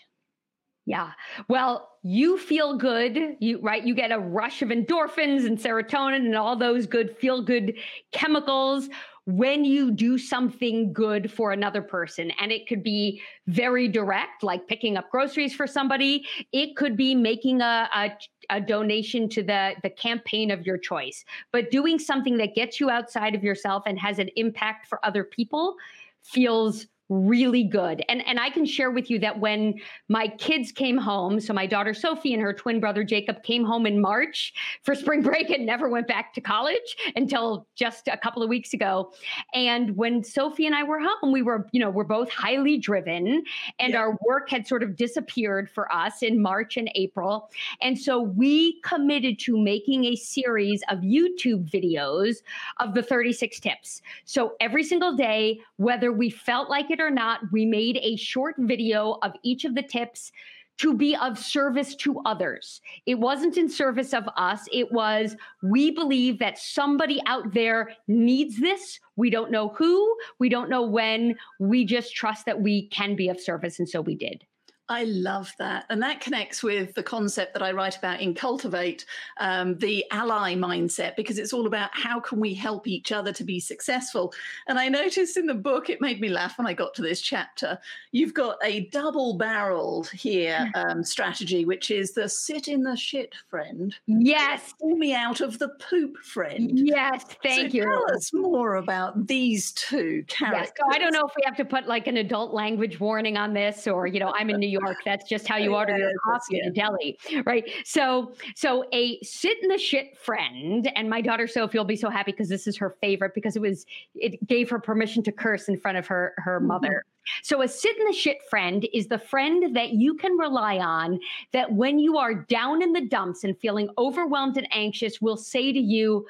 Yeah. 0.91 1.11
Well, 1.47 1.87
you 2.03 2.37
feel 2.37 2.75
good, 2.75 3.37
you 3.39 3.61
right? 3.61 3.81
You 3.81 3.95
get 3.95 4.11
a 4.11 4.19
rush 4.19 4.61
of 4.61 4.67
endorphins 4.67 5.45
and 5.45 5.57
serotonin 5.57 6.17
and 6.17 6.35
all 6.35 6.57
those 6.57 6.85
good 6.85 7.15
feel 7.15 7.41
good 7.41 7.75
chemicals 8.11 8.89
when 9.23 9.63
you 9.63 9.91
do 9.91 10.17
something 10.17 10.91
good 10.91 11.31
for 11.31 11.53
another 11.53 11.81
person. 11.81 12.29
And 12.41 12.51
it 12.51 12.67
could 12.67 12.83
be 12.83 13.21
very 13.47 13.87
direct, 13.87 14.43
like 14.43 14.67
picking 14.67 14.97
up 14.97 15.09
groceries 15.09 15.55
for 15.55 15.65
somebody. 15.65 16.25
It 16.51 16.75
could 16.75 16.97
be 16.97 17.15
making 17.15 17.61
a, 17.61 17.87
a, 17.95 18.11
a 18.49 18.59
donation 18.59 19.29
to 19.29 19.43
the, 19.43 19.75
the 19.83 19.91
campaign 19.91 20.51
of 20.51 20.65
your 20.65 20.77
choice. 20.77 21.23
But 21.53 21.71
doing 21.71 21.99
something 21.99 22.35
that 22.35 22.53
gets 22.53 22.81
you 22.81 22.89
outside 22.89 23.33
of 23.33 23.45
yourself 23.45 23.83
and 23.85 23.97
has 23.97 24.19
an 24.19 24.29
impact 24.35 24.87
for 24.87 24.99
other 25.05 25.23
people 25.23 25.77
feels 26.21 26.87
really 27.11 27.65
good. 27.65 28.03
And 28.07 28.25
and 28.25 28.39
I 28.39 28.49
can 28.49 28.65
share 28.65 28.89
with 28.89 29.09
you 29.09 29.19
that 29.19 29.39
when 29.41 29.75
my 30.07 30.29
kids 30.29 30.71
came 30.71 30.97
home, 30.97 31.41
so 31.41 31.53
my 31.53 31.67
daughter 31.67 31.93
Sophie 31.93 32.33
and 32.33 32.41
her 32.41 32.53
twin 32.53 32.79
brother 32.79 33.03
Jacob 33.03 33.43
came 33.43 33.65
home 33.65 33.85
in 33.85 33.99
March 34.01 34.53
for 34.83 34.95
spring 34.95 35.21
break 35.29 35.49
and 35.49 35.65
never 35.65 35.89
went 35.89 36.07
back 36.07 36.33
to 36.35 36.41
college 36.41 36.95
until 37.17 37.67
just 37.75 38.07
a 38.07 38.15
couple 38.17 38.41
of 38.41 38.47
weeks 38.47 38.73
ago. 38.73 39.11
And 39.53 39.97
when 39.97 40.23
Sophie 40.23 40.65
and 40.65 40.73
I 40.73 40.83
were 40.83 40.99
home, 41.01 41.33
we 41.33 41.41
were, 41.41 41.67
you 41.73 41.81
know, 41.81 41.89
we're 41.89 42.05
both 42.05 42.29
highly 42.31 42.77
driven 42.77 43.43
and 43.77 43.93
Yeah. 43.93 43.97
our 43.97 44.17
work 44.25 44.49
had 44.49 44.65
sort 44.65 44.81
of 44.81 44.95
disappeared 44.95 45.69
for 45.69 45.91
us 45.93 46.23
in 46.23 46.41
March 46.41 46.77
and 46.77 46.89
April. 46.95 47.49
And 47.81 47.99
so 47.99 48.21
we 48.21 48.79
committed 48.83 49.37
to 49.39 49.57
making 49.57 50.05
a 50.05 50.15
series 50.15 50.81
of 50.89 50.99
YouTube 50.99 51.69
videos 51.69 52.37
of 52.79 52.93
the 52.93 53.03
36 53.03 53.59
tips. 53.59 54.01
So 54.23 54.53
every 54.61 54.83
single 54.83 55.13
day, 55.17 55.59
whether 55.75 56.13
we 56.13 56.29
felt 56.29 56.69
like 56.69 56.89
it 56.89 57.00
or 57.05 57.11
not, 57.11 57.39
we 57.51 57.65
made 57.65 57.97
a 58.01 58.15
short 58.15 58.55
video 58.57 59.17
of 59.23 59.33
each 59.43 59.65
of 59.65 59.75
the 59.75 59.83
tips 59.83 60.31
to 60.77 60.95
be 60.95 61.15
of 61.15 61.37
service 61.37 61.95
to 61.95 62.19
others. 62.25 62.81
It 63.05 63.19
wasn't 63.19 63.57
in 63.57 63.69
service 63.69 64.13
of 64.13 64.27
us. 64.35 64.61
It 64.71 64.91
was, 64.91 65.35
we 65.61 65.91
believe 65.91 66.39
that 66.39 66.57
somebody 66.57 67.21
out 67.27 67.53
there 67.53 67.91
needs 68.07 68.59
this. 68.59 68.99
We 69.15 69.29
don't 69.29 69.51
know 69.51 69.69
who, 69.69 70.17
we 70.39 70.49
don't 70.49 70.69
know 70.69 70.81
when. 70.81 71.35
We 71.59 71.85
just 71.85 72.15
trust 72.15 72.47
that 72.47 72.61
we 72.61 72.87
can 72.87 73.15
be 73.15 73.29
of 73.29 73.39
service. 73.39 73.77
And 73.77 73.87
so 73.87 74.01
we 74.01 74.15
did. 74.15 74.43
I 74.91 75.05
love 75.05 75.53
that. 75.57 75.85
And 75.89 76.03
that 76.03 76.19
connects 76.19 76.61
with 76.61 76.93
the 76.95 77.01
concept 77.01 77.53
that 77.53 77.63
I 77.63 77.71
write 77.71 77.95
about 77.97 78.19
in 78.19 78.33
Cultivate, 78.33 79.05
um, 79.39 79.77
the 79.77 80.03
ally 80.11 80.53
mindset, 80.53 81.15
because 81.15 81.39
it's 81.39 81.53
all 81.53 81.65
about 81.65 81.91
how 81.93 82.19
can 82.19 82.41
we 82.41 82.53
help 82.53 82.87
each 82.87 83.13
other 83.13 83.31
to 83.31 83.45
be 83.45 83.57
successful. 83.57 84.33
And 84.67 84.77
I 84.77 84.89
noticed 84.89 85.37
in 85.37 85.45
the 85.45 85.53
book, 85.53 85.89
it 85.89 86.01
made 86.01 86.19
me 86.19 86.27
laugh 86.27 86.57
when 86.57 86.67
I 86.67 86.73
got 86.73 86.93
to 86.95 87.01
this 87.01 87.21
chapter. 87.21 87.79
You've 88.11 88.33
got 88.33 88.57
a 88.61 88.89
double 88.89 89.37
barreled 89.37 90.09
here 90.09 90.69
um, 90.75 91.05
strategy, 91.05 91.63
which 91.63 91.89
is 91.89 92.11
the 92.11 92.27
sit 92.27 92.67
in 92.67 92.83
the 92.83 92.97
shit 92.97 93.33
friend, 93.49 93.95
Yes. 94.07 94.73
pull 94.77 94.97
me 94.97 95.13
out 95.13 95.39
of 95.39 95.57
the 95.57 95.69
poop 95.69 96.17
friend. 96.17 96.69
Yes. 96.73 97.23
Thank 97.41 97.71
so 97.71 97.77
you. 97.77 97.83
Tell 97.85 98.13
us 98.13 98.33
more 98.33 98.75
about 98.75 99.25
these 99.25 99.71
two 99.71 100.25
characters. 100.27 100.73
Yes. 100.77 100.89
So 100.89 100.93
I 100.93 100.99
don't 100.99 101.13
know 101.13 101.25
if 101.25 101.33
we 101.37 101.43
have 101.45 101.55
to 101.55 101.65
put 101.65 101.87
like 101.87 102.07
an 102.07 102.17
adult 102.17 102.53
language 102.53 102.99
warning 102.99 103.37
on 103.37 103.53
this, 103.53 103.87
or 103.87 104.05
you 104.05 104.19
know, 104.19 104.33
I'm 104.35 104.49
in 104.49 104.59
New 104.59 104.67
York. 104.67 104.80
That's 105.05 105.27
just 105.27 105.47
how 105.47 105.57
you 105.57 105.75
order 105.75 105.97
your 105.97 106.11
coffee 106.23 106.59
in 106.59 106.67
a 106.67 106.71
deli, 106.71 107.17
right? 107.45 107.69
So, 107.85 108.33
so 108.55 108.85
a 108.93 109.19
sit 109.21 109.61
in 109.61 109.69
the 109.69 109.77
shit 109.77 110.17
friend, 110.17 110.91
and 110.95 111.09
my 111.09 111.21
daughter 111.21 111.47
Sophie 111.47 111.77
will 111.77 111.85
be 111.85 111.95
so 111.95 112.09
happy 112.09 112.31
because 112.31 112.49
this 112.49 112.67
is 112.67 112.77
her 112.77 112.95
favorite 113.01 113.33
because 113.33 113.55
it 113.55 113.61
was 113.61 113.85
it 114.15 114.45
gave 114.47 114.69
her 114.69 114.79
permission 114.79 115.23
to 115.23 115.31
curse 115.31 115.67
in 115.67 115.77
front 115.77 115.97
of 115.97 116.07
her 116.07 116.33
her 116.37 116.59
Mhm. 116.59 116.65
mother. 116.65 117.05
So 117.43 117.61
a 117.61 117.67
sit 117.67 117.95
in 117.97 118.05
the 118.07 118.13
shit 118.13 118.37
friend 118.49 118.87
is 118.93 119.07
the 119.07 119.19
friend 119.19 119.75
that 119.75 119.91
you 119.93 120.15
can 120.15 120.35
rely 120.37 120.77
on 120.79 121.19
that 121.53 121.71
when 121.71 121.99
you 121.99 122.17
are 122.17 122.33
down 122.33 122.81
in 122.81 122.93
the 122.93 123.01
dumps 123.05 123.43
and 123.43 123.57
feeling 123.59 123.89
overwhelmed 123.97 124.57
and 124.57 124.67
anxious 124.71 125.21
will 125.21 125.37
say 125.37 125.71
to 125.71 125.79
you, 125.79 126.25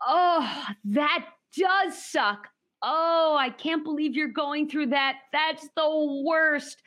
"Oh, 0.00 0.66
that 0.84 1.26
does 1.56 2.00
suck. 2.00 2.48
Oh, 2.82 3.34
I 3.38 3.48
can't 3.50 3.82
believe 3.82 4.14
you're 4.14 4.28
going 4.28 4.68
through 4.68 4.88
that. 4.88 5.20
That's 5.32 5.68
the 5.74 6.22
worst. 6.26 6.82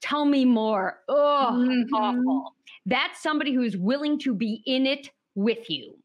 Tell 0.00 0.24
me 0.24 0.44
more. 0.44 1.00
Oh, 1.08 1.50
Mhm. 1.52 1.86
awful. 1.92 2.54
That's 2.86 3.22
somebody 3.22 3.52
who's 3.52 3.76
willing 3.76 4.18
to 4.20 4.34
be 4.34 4.62
in 4.66 4.86
it 4.86 5.10
with 5.34 5.68
you. 5.70 5.96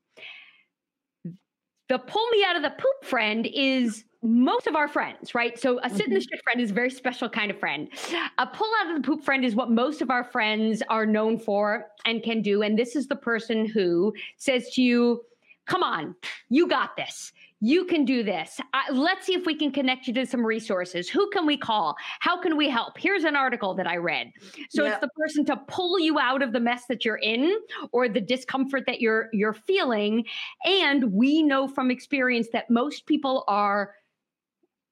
The 1.87 1.99
pull 1.99 2.27
me 2.29 2.43
out 2.43 2.55
of 2.55 2.63
the 2.63 2.71
poop 2.71 3.05
friend 3.05 3.45
is 3.53 4.03
most 4.23 4.65
of 4.65 4.75
our 4.75 4.87
friends, 4.87 5.35
right? 5.35 5.57
So 5.59 5.79
a 5.83 5.89
sit 5.89 6.07
in 6.07 6.13
the 6.15 6.19
shit 6.19 6.41
friend 6.43 6.59
is 6.59 6.71
a 6.71 6.73
very 6.73 6.89
special 6.89 7.29
kind 7.29 7.51
of 7.51 7.59
friend. 7.59 7.87
A 8.39 8.47
pull 8.47 8.67
out 8.81 8.89
of 8.89 8.95
the 9.01 9.07
poop 9.07 9.23
friend 9.23 9.45
is 9.45 9.53
what 9.53 9.69
most 9.69 10.01
of 10.01 10.09
our 10.09 10.23
friends 10.23 10.81
are 10.89 11.05
known 11.05 11.37
for 11.37 11.91
and 12.05 12.23
can 12.23 12.41
do. 12.41 12.63
And 12.63 12.77
this 12.77 12.95
is 12.95 13.07
the 13.07 13.15
person 13.15 13.67
who 13.67 14.15
says 14.37 14.71
to 14.71 14.81
you, 14.81 15.21
come 15.67 15.83
on, 15.83 16.15
you 16.49 16.67
got 16.67 16.95
this. 16.97 17.31
You 17.61 17.85
can 17.85 18.05
do 18.05 18.21
this. 18.21 18.59
I, 18.73 18.91
let's 18.91 19.25
see 19.25 19.33
if 19.33 19.45
we 19.45 19.55
can 19.55 19.71
connect 19.71 20.07
you 20.07 20.13
to 20.15 20.25
some 20.25 20.45
resources. 20.45 21.09
Who 21.09 21.29
can 21.31 21.45
we 21.45 21.57
call? 21.57 21.95
How 22.19 22.39
can 22.39 22.57
we 22.57 22.69
help? 22.69 22.97
Here's 22.97 23.23
an 23.23 23.35
article 23.35 23.73
that 23.75 23.87
I 23.87 23.95
read. 23.97 24.31
So 24.69 24.83
Yeah. 24.83 24.91
it's 24.91 25.01
the 25.01 25.09
person 25.17 25.45
to 25.45 25.57
pull 25.67 25.97
you 25.99 26.19
out 26.19 26.41
of 26.41 26.51
the 26.51 26.59
mess 26.59 26.83
that 26.89 27.05
you're 27.05 27.15
in 27.17 27.57
or 27.91 28.09
the 28.09 28.21
discomfort 28.21 28.83
that 28.87 28.99
you're 29.01 29.29
you're 29.31 29.53
feeling. 29.53 30.25
And 30.65 31.11
we 31.13 31.43
know 31.43 31.67
from 31.67 31.91
experience 31.91 32.49
that 32.51 32.69
most 32.69 33.05
people 33.05 33.45
are 33.47 33.95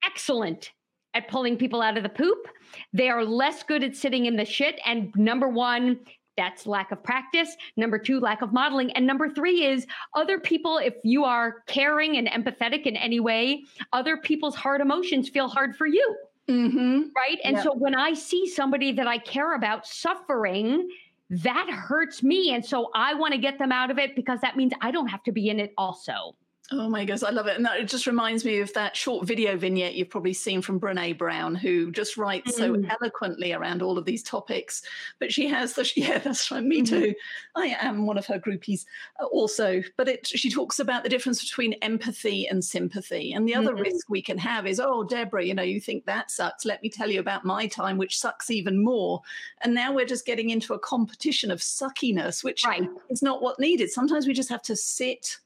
excellent 0.05 0.71
at 1.13 1.27
pulling 1.27 1.57
people 1.57 1.81
out 1.81 1.97
of 1.97 2.03
the 2.03 2.09
poop. 2.09 2.47
They 2.93 3.09
are 3.09 3.23
less 3.23 3.61
good 3.63 3.83
at 3.83 3.95
sitting 3.95 4.25
in 4.25 4.35
the 4.35 4.45
shit. 4.45 4.79
And 4.85 5.13
number 5.15 5.47
one, 5.47 5.99
that's 6.37 6.65
lack 6.65 6.91
of 6.91 7.03
practice. 7.03 7.55
Number 7.77 7.97
two, 7.97 8.19
lack 8.19 8.41
of 8.41 8.53
modeling. 8.53 8.91
And 8.91 9.05
number 9.05 9.29
three 9.29 9.65
is 9.65 9.85
other 10.15 10.39
people, 10.39 10.77
if 10.77 10.95
you 11.03 11.23
are 11.23 11.63
caring 11.67 12.17
and 12.17 12.27
empathetic 12.27 12.83
in 12.83 12.95
any 12.95 13.19
way, 13.19 13.63
other 13.91 14.17
people's 14.17 14.55
hard 14.55 14.81
emotions 14.81 15.29
feel 15.29 15.47
hard 15.47 15.75
for 15.75 15.85
you. 15.87 16.15
Mhm. 16.49 17.09
Right. 17.15 17.39
And 17.43 17.55
Yeah. 17.57 17.63
so 17.63 17.73
when 17.73 17.95
I 17.95 18.13
see 18.13 18.47
somebody 18.47 18.91
that 18.93 19.07
I 19.07 19.17
care 19.17 19.53
about 19.53 19.87
suffering, 19.87 20.89
that 21.29 21.69
hurts 21.69 22.21
me. 22.21 22.53
And 22.53 22.65
so 22.65 22.89
I 22.93 23.13
want 23.13 23.33
to 23.33 23.39
get 23.39 23.57
them 23.59 23.71
out 23.71 23.89
of 23.89 23.97
it 23.97 24.15
because 24.15 24.41
that 24.41 24.57
means 24.57 24.73
I 24.81 24.91
don't 24.91 25.07
have 25.07 25.23
to 25.23 25.31
be 25.31 25.49
in 25.49 25.59
it 25.59 25.73
also. 25.77 26.35
Oh 26.71 26.87
my 26.89 27.03
gosh, 27.03 27.23
I 27.23 27.29
love 27.29 27.47
it. 27.47 27.57
And 27.57 27.65
that, 27.65 27.77
it 27.81 27.89
just 27.89 28.07
reminds 28.07 28.45
me 28.45 28.59
of 28.59 28.71
that 28.73 28.95
short 28.95 29.27
video 29.27 29.57
vignette 29.57 29.95
you've 29.95 30.09
probably 30.09 30.31
seen 30.33 30.61
from 30.61 30.79
Brene 30.79 31.17
Brown, 31.17 31.55
who 31.55 31.91
just 31.91 32.15
writes 32.15 32.55
so 32.55 32.73
Mm. 32.73 32.89
eloquently 33.01 33.51
around 33.51 33.81
all 33.81 33.97
of 33.97 34.05
these 34.05 34.23
topics. 34.23 34.81
But 35.19 35.31
she 35.33 35.45
has 35.47 35.73
the, 35.73 35.91
yeah, 35.97 36.19
that's 36.19 36.49
right, 36.49 36.63
me 36.63 36.81
Mhm. 36.81 36.87
too. 36.87 37.15
I 37.55 37.75
am 37.81 38.05
one 38.07 38.17
of 38.17 38.25
her 38.27 38.39
groupies 38.39 38.85
uh, 39.21 39.25
also. 39.25 39.83
But 39.97 40.07
it, 40.07 40.25
she 40.25 40.49
talks 40.49 40.79
about 40.79 41.03
the 41.03 41.09
difference 41.09 41.43
between 41.43 41.73
empathy 41.81 42.47
and 42.47 42.63
sympathy. 42.63 43.33
And 43.33 43.45
the 43.45 43.55
other 43.55 43.75
Mhm. 43.75 43.81
risk 43.81 44.09
we 44.09 44.21
can 44.21 44.37
have 44.37 44.65
is, 44.65 44.79
oh, 44.79 45.03
Deborah, 45.03 45.43
you 45.45 45.53
know, 45.53 45.63
you 45.63 45.81
think 45.81 46.05
that 46.05 46.31
sucks. 46.31 46.63
Let 46.63 46.81
me 46.81 46.89
tell 46.89 47.11
you 47.11 47.19
about 47.19 47.43
my 47.43 47.67
time, 47.67 47.97
which 47.97 48.17
sucks 48.17 48.49
even 48.49 48.81
more. 48.81 49.21
And 49.63 49.73
now 49.75 49.93
we're 49.93 50.05
just 50.05 50.25
getting 50.25 50.49
into 50.49 50.73
a 50.73 50.79
competition 50.79 51.51
of 51.51 51.59
suckiness, 51.59 52.41
which 52.41 52.63
Right. 52.63 52.87
is 53.09 53.21
not 53.21 53.41
what 53.41 53.59
needed. 53.59 53.91
Sometimes 53.91 54.25
we 54.27 54.33
just 54.33 54.49
have 54.49 54.61
to 54.63 54.77
sit 54.77 55.39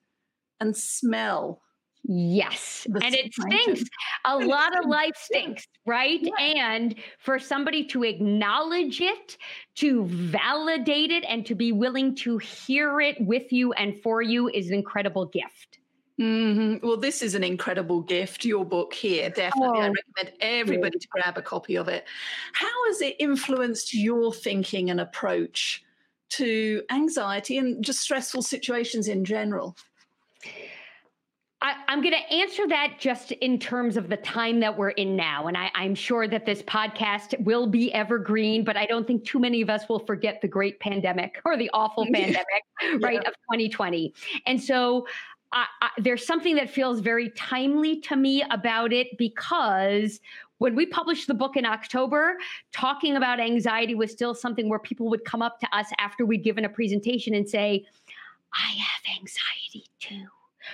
and 0.60 0.76
smell. 0.76 1.62
Yes. 2.10 2.88
And 3.04 3.13
it 3.13 3.34
stinks. 3.34 3.84
A 4.24 4.38
lot 4.38 4.70
of 4.78 4.84
stinks, 4.84 4.88
life 4.88 5.28
yeah. 5.30 5.39
stinks, 5.39 5.67
right? 5.86 6.20
Yeah. 6.22 6.32
And 6.39 6.96
for 7.20 7.38
somebody 7.38 7.84
to 7.88 8.04
acknowledge 8.04 9.02
it, 9.02 9.38
to 9.76 10.06
validate 10.06 11.12
it, 11.12 11.26
and 11.28 11.46
to 11.46 11.54
be 11.54 11.74
willing 11.74 12.15
to 12.17 12.38
hear 12.38 13.02
it 13.02 13.17
with 13.20 13.52
you 13.52 13.74
and 13.74 14.00
for 14.02 14.22
you 14.22 14.48
is 14.50 14.67
an 14.67 14.76
incredible 14.76 15.26
gift. 15.26 15.80
Mm-hmm. 16.20 16.86
Well, 16.86 16.98
this 16.98 17.22
is 17.22 17.36
an 17.36 17.43
incredible 17.43 18.02
gift, 18.02 18.46
your 18.46 18.65
book 18.65 18.93
here. 18.93 19.30
Definitely. 19.30 19.80
Oh, 19.80 19.82
I 19.82 19.89
recommend 19.89 20.38
everybody 20.39 20.98
to 20.98 21.08
grab 21.10 21.38
a 21.38 21.41
copy 21.41 21.76
of 21.76 21.89
it. 21.89 22.06
How 22.54 22.88
has 22.88 23.02
it 23.02 23.17
influenced 23.20 23.93
your 23.93 24.34
thinking 24.34 24.89
and 24.89 25.00
approach 25.00 25.84
to 26.30 26.82
anxiety 26.89 27.58
and 27.58 27.84
just 27.84 28.00
stressful 28.00 28.41
situations 28.41 29.08
in 29.08 29.26
general? 29.26 29.78
I, 31.60 31.73
am 31.88 32.02
going 32.02 32.13
to 32.13 32.34
answer 32.34 32.67
that 32.67 32.97
just 33.00 33.32
in 33.32 33.58
terms 33.58 33.97
of 33.97 34.10
the 34.10 34.17
time 34.17 34.60
that 34.60 34.78
we're 34.78 34.91
in 34.91 35.15
now. 35.15 35.47
And 35.47 35.58
I, 35.58 35.71
I'm 35.73 35.95
sure 35.95 36.28
that 36.28 36.45
this 36.45 36.62
podcast 36.62 37.39
will 37.43 37.65
be 37.65 37.91
evergreen, 37.93 38.63
but 38.63 38.78
I 38.78 38.86
don't 38.86 39.08
think 39.08 39.23
too 39.23 39.39
many 39.39 39.62
of 39.62 39.69
us 39.69 39.89
will 39.89 40.00
forget 40.00 40.39
the 40.41 40.47
great 40.47 40.80
pandemic 40.80 41.41
or 41.45 41.58
the 41.58 41.69
awful 41.73 42.06
pandemic, 42.13 42.45
right, 43.02 43.19
yeah. 43.23 43.28
of 43.28 43.34
2020. 43.52 44.13
And 44.45 44.62
so 44.62 45.08
I, 45.52 45.65
I, 45.82 45.89
there's 45.97 46.28
something 46.28 46.56
that 46.58 46.69
feels 46.69 47.00
very 47.00 47.32
timely 47.32 48.02
to 48.02 48.15
me 48.15 48.43
about 48.52 48.93
it 48.93 49.17
because 49.17 50.19
when 50.60 50.76
we 50.76 50.86
published 50.86 51.28
the 51.28 51.34
book 51.34 51.56
in 51.56 51.65
October, 51.65 52.38
talking 52.71 53.15
about 53.15 53.39
anxiety 53.39 53.95
was 53.95 54.12
still 54.12 54.34
something 54.34 54.69
where 54.69 54.80
people 54.80 55.10
would 55.10 55.23
come 55.23 55.41
up 55.41 55.60
to 55.60 55.67
us 55.76 55.88
after 56.00 56.26
we'd 56.26 56.43
given 56.43 56.65
a 56.65 56.69
presentation 56.69 57.34
and 57.36 57.47
say, 57.47 57.86
I 58.53 58.73
have 58.77 59.19
anxiety 59.19 59.86
too 59.99 60.27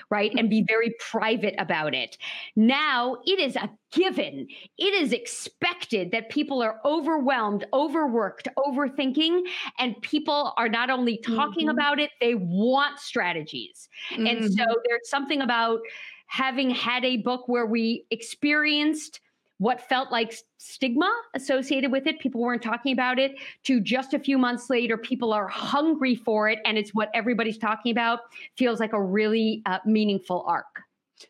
right? 0.10 0.32
And 0.38 0.50
be 0.50 0.64
very 0.68 0.94
private 1.00 1.56
about 1.58 1.94
it. 1.94 2.18
Now 2.56 3.18
it 3.26 3.40
is 3.40 3.56
a 3.56 3.70
given, 3.92 4.48
it 4.78 4.94
is 4.94 5.14
expected 5.14 6.12
that 6.12 6.30
people 6.30 6.62
are 6.62 6.80
overwhelmed, 6.84 7.66
overworked, 7.74 8.48
overthinking, 8.58 9.42
and 9.80 10.00
people 10.02 10.54
are 10.58 10.70
not 10.70 10.90
only 10.90 11.18
talking 11.18 11.68
mm-hmm. 11.68 11.78
about 11.78 12.00
it, 12.00 12.12
they 12.20 12.36
want 12.36 13.00
strategies. 13.00 13.88
Mm-hmm. 14.12 14.28
And 14.28 14.54
so 14.54 14.64
mm-hmm. 14.64 14.74
there's 14.88 15.10
something 15.10 15.42
about 15.42 15.80
having 16.28 16.72
had 16.72 17.06
a 17.06 17.18
book 17.18 17.48
where 17.48 17.66
we 17.66 18.06
experienced 18.10 19.20
what 19.64 19.80
felt 19.88 20.12
like 20.12 20.36
stigma 20.58 21.10
associated 21.36 21.90
with 21.90 22.06
it. 22.06 22.20
People 22.20 22.42
weren't 22.42 22.62
talking 22.62 22.92
about 22.92 23.18
it. 23.18 23.32
To 23.64 23.80
just 23.80 24.14
a 24.14 24.20
few 24.20 24.38
months 24.38 24.70
later, 24.70 24.98
people 24.98 25.32
are 25.32 25.48
hungry 25.48 26.16
for 26.16 26.50
it, 26.50 26.60
and 26.66 26.78
it's 26.78 26.94
what 26.94 27.10
everybody's 27.14 27.58
talking 27.58 27.92
about. 27.92 28.20
Feels 28.58 28.82
like 28.82 28.92
a 28.92 29.02
really 29.02 29.62
uh, 29.66 29.80
meaningful 29.86 30.44
arc. 30.46 30.82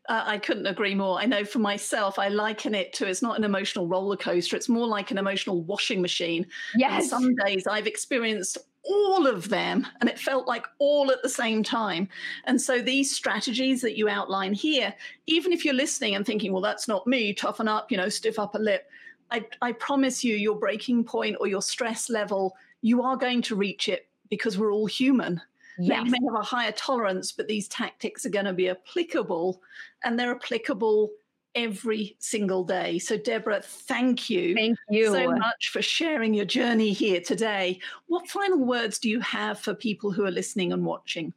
Uh, 0.10 0.24
I 0.26 0.40
couldn't 0.40 0.66
agree 0.66 0.96
more. 0.96 1.20
I 1.20 1.26
know 1.26 1.46
for 1.46 1.60
myself, 1.60 2.18
I 2.18 2.30
liken 2.30 2.74
it 2.74 2.94
to 2.94 3.08
it's 3.08 3.22
not 3.22 3.38
an 3.38 3.44
emotional 3.44 3.88
roller 3.88 4.18
coaster, 4.18 4.56
it's 4.56 4.70
more 4.70 4.88
like 4.88 5.12
an 5.12 5.20
emotional 5.20 5.62
washing 5.62 6.02
machine. 6.02 6.48
Yes. 6.76 7.02
And 7.02 7.10
some 7.10 7.36
days 7.46 7.68
I've 7.68 7.86
experienced 7.86 8.58
all 8.86 9.28
of 9.28 9.50
them 9.50 9.88
and 10.02 10.10
it 10.10 10.20
felt 10.20 10.48
like 10.48 10.66
all 10.80 11.12
at 11.12 11.22
the 11.22 11.30
same 11.30 11.64
time. 11.64 12.10
And 12.46 12.62
so 12.62 12.82
these 12.82 13.16
strategies 13.16 13.82
that 13.82 13.98
you 13.98 14.10
outline 14.10 14.54
here, 14.54 14.94
even 15.28 15.54
if 15.54 15.64
you're 15.64 15.74
listening 15.74 16.16
and 16.16 16.26
thinking, 16.26 16.52
well, 16.52 16.62
that's 16.62 16.88
not 16.88 17.08
me, 17.08 17.34
toughen 17.34 17.68
up, 17.68 17.92
you 17.92 17.98
know, 17.98 18.10
stiff 18.10 18.40
upper 18.40 18.60
lip, 18.60 18.90
I, 19.32 19.46
I 19.62 19.72
promise 19.72 20.24
you, 20.24 20.36
your 20.36 20.56
breaking 20.56 21.06
point 21.06 21.38
or 21.40 21.48
your 21.48 21.62
stress 21.62 22.10
level, 22.10 22.56
you 22.82 23.02
are 23.02 23.18
going 23.18 23.42
to 23.44 23.56
reach 23.56 23.88
it 23.88 24.08
because 24.30 24.58
we're 24.58 24.74
all 24.74 24.86
human. 24.86 25.42
Yes. 25.80 26.06
You 26.06 26.12
may 26.12 26.20
have 26.26 26.40
a 26.40 26.44
higher 26.44 26.72
tolerance, 26.74 27.32
but 27.32 27.48
these 27.48 27.68
tactics 27.68 28.26
are 28.26 28.30
going 28.30 28.46
to 28.46 28.54
be 28.54 28.70
applicable 28.70 29.62
and 30.04 30.20
they're 30.20 30.36
applicable 30.36 31.10
every 31.56 32.16
single 32.20 32.64
day. 32.64 33.00
So, 33.00 33.18
Deborah, 33.18 33.62
thank 33.62 34.30
you. 34.30 34.56
Thank 34.56 34.78
you 34.90 35.06
so 35.06 35.32
much 35.32 35.70
for 35.72 35.82
sharing 35.82 36.34
your 36.34 36.46
journey 36.46 36.92
here 36.92 37.22
today. 37.22 37.80
What 38.08 38.28
final 38.28 38.60
words 38.60 39.00
do 39.00 39.10
you 39.10 39.20
have 39.22 39.60
for 39.60 39.74
people 39.74 40.12
who 40.12 40.26
are 40.26 40.32
listening 40.32 40.74
and 40.74 40.86
watching? 40.86 41.34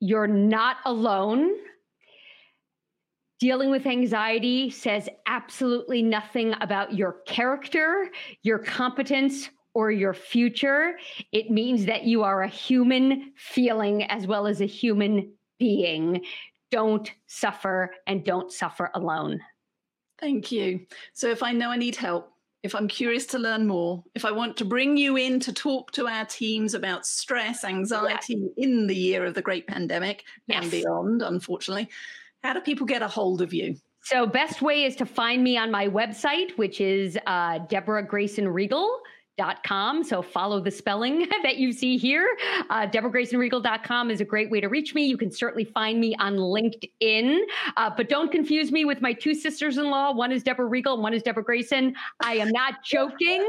You're 0.00 0.26
not 0.26 0.78
alone. 0.84 1.50
Dealing 3.38 3.70
with 3.70 3.86
anxiety 3.86 4.68
says 4.68 5.08
absolutely 5.26 6.02
nothing 6.02 6.54
about 6.60 6.94
your 6.94 7.20
character, 7.26 8.10
your 8.42 8.58
competence, 8.58 9.48
or 9.72 9.90
your 9.90 10.12
future. 10.14 10.98
It 11.32 11.50
means 11.50 11.86
that 11.86 12.04
you 12.04 12.22
are 12.22 12.42
a 12.42 12.48
human 12.48 13.32
feeling 13.36 14.04
as 14.04 14.26
well 14.26 14.46
as 14.46 14.60
a 14.60 14.66
human 14.66 15.32
being. 15.58 16.22
Don't 16.70 17.10
suffer 17.26 17.92
and 18.06 18.24
don't 18.24 18.52
suffer 18.52 18.90
alone. 18.94 19.40
Thank 20.18 20.52
you. 20.52 20.86
So, 21.14 21.28
if 21.28 21.42
I 21.42 21.52
know 21.52 21.70
I 21.70 21.76
need 21.76 21.96
help, 21.96 22.32
if 22.62 22.74
I'm 22.74 22.88
curious 22.88 23.24
to 23.26 23.38
learn 23.38 23.66
more, 23.66 24.04
if 24.14 24.24
I 24.24 24.32
want 24.32 24.56
to 24.58 24.64
bring 24.64 24.96
you 24.96 25.16
in 25.16 25.40
to 25.40 25.52
talk 25.52 25.92
to 25.92 26.06
our 26.06 26.26
teams 26.26 26.74
about 26.74 27.06
stress, 27.06 27.64
anxiety 27.64 28.34
yes. 28.34 28.50
in 28.58 28.86
the 28.86 28.94
year 28.94 29.24
of 29.24 29.34
the 29.34 29.42
great 29.42 29.66
pandemic 29.66 30.24
yes. 30.46 30.62
and 30.62 30.70
beyond, 30.70 31.22
unfortunately, 31.22 31.88
how 32.42 32.52
do 32.52 32.60
people 32.60 32.86
get 32.86 33.02
a 33.02 33.08
hold 33.08 33.40
of 33.40 33.54
you? 33.54 33.76
So, 34.02 34.26
best 34.26 34.60
way 34.60 34.84
is 34.84 34.96
to 34.96 35.06
find 35.06 35.42
me 35.42 35.56
on 35.56 35.70
my 35.70 35.88
website, 35.88 36.56
which 36.56 36.80
is 36.80 37.18
uh, 37.26 37.58
Deborah 37.68 38.06
Grayson 38.06 38.48
Riegel 38.48 39.00
com. 39.64 40.04
So 40.04 40.22
follow 40.22 40.60
the 40.60 40.70
spelling 40.70 41.26
that 41.42 41.56
you 41.56 41.72
see 41.72 41.96
here. 41.96 42.36
Uh, 42.68 42.86
DeborahGraysonRiegel.com 42.86 44.10
is 44.10 44.20
a 44.20 44.24
great 44.24 44.50
way 44.50 44.60
to 44.60 44.68
reach 44.68 44.94
me. 44.94 45.04
You 45.04 45.16
can 45.16 45.30
certainly 45.30 45.64
find 45.64 46.00
me 46.00 46.14
on 46.16 46.36
LinkedIn, 46.36 47.40
uh, 47.76 47.90
but 47.96 48.08
don't 48.08 48.30
confuse 48.30 48.70
me 48.72 48.84
with 48.84 49.00
my 49.00 49.12
two 49.12 49.34
sisters-in-law. 49.34 50.12
One 50.12 50.32
is 50.32 50.42
Deborah 50.42 50.66
Riegel 50.66 50.94
and 50.94 51.02
one 51.02 51.14
is 51.14 51.22
Deborah 51.22 51.44
Grayson. 51.44 51.94
I 52.22 52.34
am 52.34 52.50
not 52.50 52.74
joking. 52.84 53.46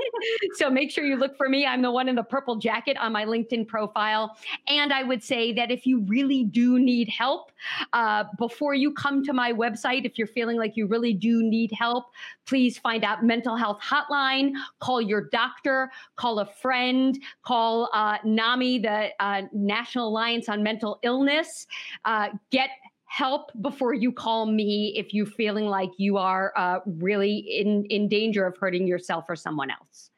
so 0.55 0.69
make 0.69 0.91
sure 0.91 1.05
you 1.05 1.17
look 1.17 1.35
for 1.37 1.49
me. 1.49 1.65
I'm 1.65 1.81
the 1.81 1.91
one 1.91 2.07
in 2.07 2.15
the 2.15 2.23
purple 2.23 2.55
jacket 2.55 2.97
on 2.97 3.11
my 3.11 3.25
LinkedIn 3.25 3.67
profile. 3.67 4.37
And 4.67 4.93
I 4.93 5.03
would 5.03 5.23
say 5.23 5.53
that 5.53 5.71
if 5.71 5.85
you 5.85 5.99
really 6.01 6.43
do 6.43 6.79
need 6.79 7.09
help, 7.09 7.51
uh, 7.93 8.25
before 8.37 8.73
you 8.73 8.93
come 8.93 9.23
to 9.23 9.33
my 9.33 9.51
website, 9.53 10.05
if 10.05 10.17
you're 10.17 10.27
feeling 10.27 10.57
like 10.57 10.75
you 10.75 10.87
really 10.87 11.13
do 11.13 11.43
need 11.43 11.71
help, 11.71 12.05
please 12.45 12.77
find 12.77 13.03
out 13.03 13.23
mental 13.23 13.55
health 13.55 13.79
hotline, 13.81 14.51
call 14.79 15.01
your 15.01 15.29
doctor, 15.29 15.80
call 16.15 16.39
a 16.39 16.45
friend, 16.45 17.17
call 17.43 17.89
uh, 17.93 18.17
NAMI, 18.23 18.79
the 18.79 19.09
uh, 19.19 19.43
National 19.53 20.09
Alliance 20.09 20.49
on 20.49 20.61
Mental 20.61 20.99
Illness. 21.03 21.65
Uh, 22.05 22.29
get 22.51 22.69
help 23.05 23.51
before 23.61 23.93
you 23.93 24.11
call 24.11 24.45
me 24.45 24.93
if 24.95 25.13
you're 25.13 25.25
feeling 25.25 25.65
like 25.65 25.89
you 25.97 26.17
are 26.17 26.53
uh, 26.55 26.79
really 26.85 27.37
in, 27.37 27.83
in 27.85 28.07
danger 28.07 28.45
of 28.45 28.55
hurting 28.57 28.87
yourself 28.87 29.25
or 29.27 29.35
someone 29.35 29.69
else. 29.69 30.11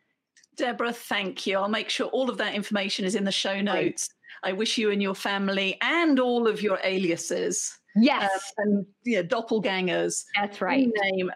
Deborah, 0.55 0.93
thank 0.93 1.47
you. 1.47 1.57
I'll 1.57 1.67
make 1.67 1.89
sure 1.89 2.07
all 2.07 2.29
of 2.29 2.37
that 2.37 2.53
information 2.53 3.03
is 3.03 3.15
in 3.15 3.23
the 3.23 3.31
show 3.31 3.59
notes. 3.61 4.09
Great. 4.43 4.51
I 4.51 4.53
wish 4.53 4.77
you 4.77 4.91
and 4.91 5.01
your 5.01 5.15
family 5.15 5.77
and 5.81 6.19
all 6.19 6.47
of 6.47 6.61
your 6.61 6.79
aliases. 6.83 7.75
Yes. 7.95 8.29
Uh, 8.59 8.61
and 8.63 8.85
yeah, 9.05 9.23
doppelgangers. 9.23 10.23
That's 10.39 10.61
right. 10.61 10.87
Name 10.95 11.31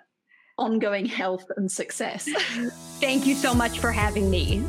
ongoing 0.57 1.05
health 1.05 1.51
and 1.57 1.71
success. 1.71 2.27
Thank 2.99 3.25
you 3.25 3.35
so 3.35 3.53
much 3.53 3.79
for 3.79 3.91
having 3.91 4.29
me. 4.29 4.63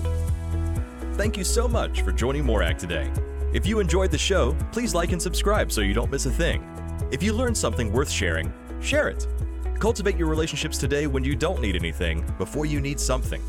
Thank 1.14 1.36
you 1.36 1.44
so 1.44 1.66
much 1.66 2.02
for 2.02 2.12
joining 2.12 2.44
Morag 2.44 2.78
today. 2.78 3.10
If 3.52 3.66
you 3.66 3.80
enjoyed 3.80 4.10
the 4.10 4.18
show, 4.18 4.56
please 4.72 4.94
like 4.94 5.12
and 5.12 5.20
subscribe 5.20 5.72
so 5.72 5.80
you 5.80 5.94
don't 5.94 6.10
miss 6.10 6.26
a 6.26 6.30
thing. 6.30 6.62
If 7.10 7.22
you 7.22 7.32
learned 7.32 7.56
something 7.56 7.92
worth 7.92 8.10
sharing, 8.10 8.52
share 8.80 9.08
it. 9.08 9.26
Cultivate 9.78 10.16
your 10.16 10.28
relationships 10.28 10.76
today 10.78 11.06
when 11.06 11.24
you 11.24 11.34
don't 11.34 11.60
need 11.60 11.76
anything 11.76 12.24
before 12.36 12.66
you 12.66 12.80
need 12.80 13.00
something. 13.00 13.42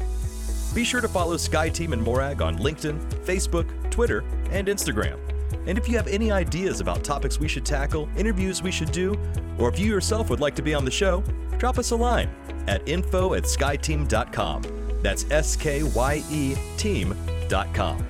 Be 0.73 0.83
sure 0.83 1.01
to 1.01 1.07
follow 1.07 1.35
SkyeTeam 1.35 1.91
and 1.91 2.01
Morag 2.01 2.41
on 2.41 2.57
LinkedIn, 2.59 2.99
Facebook, 3.25 3.67
Twitter, 3.89 4.23
and 4.51 4.67
Instagram. 4.67 5.19
And 5.65 5.77
if 5.77 5.87
you 5.87 5.95
have 5.97 6.07
any 6.07 6.31
ideas 6.31 6.79
about 6.79 7.03
topics 7.03 7.39
we 7.39 7.47
should 7.47 7.65
tackle, 7.65 8.09
interviews 8.17 8.63
we 8.63 8.71
should 8.71 8.91
do, 8.91 9.15
or 9.57 9.69
if 9.69 9.79
you 9.79 9.91
yourself 9.91 10.29
would 10.29 10.39
like 10.39 10.55
to 10.55 10.61
be 10.61 10.73
on 10.73 10.85
the 10.85 10.91
show, 10.91 11.23
drop 11.57 11.77
us 11.77 11.91
a 11.91 11.95
line 11.95 12.29
at 12.67 12.87
info 12.87 13.33
at 13.33 13.43
skyeteam.com. 13.43 14.63
That's 15.01 15.25
S 15.31 15.55
K 15.55 15.83
Y 15.83 16.23
E 16.29 16.55
team.com. 16.77 18.05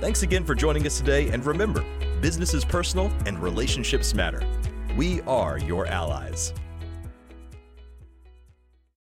Thanks 0.00 0.22
again 0.22 0.44
for 0.44 0.54
joining 0.54 0.86
us 0.86 0.98
today, 0.98 1.28
and 1.30 1.44
remember 1.44 1.84
business 2.20 2.54
is 2.54 2.64
personal 2.64 3.10
and 3.26 3.38
relationships 3.42 4.14
matter. 4.14 4.42
We 4.96 5.20
are 5.22 5.58
your 5.58 5.86
allies. 5.86 6.52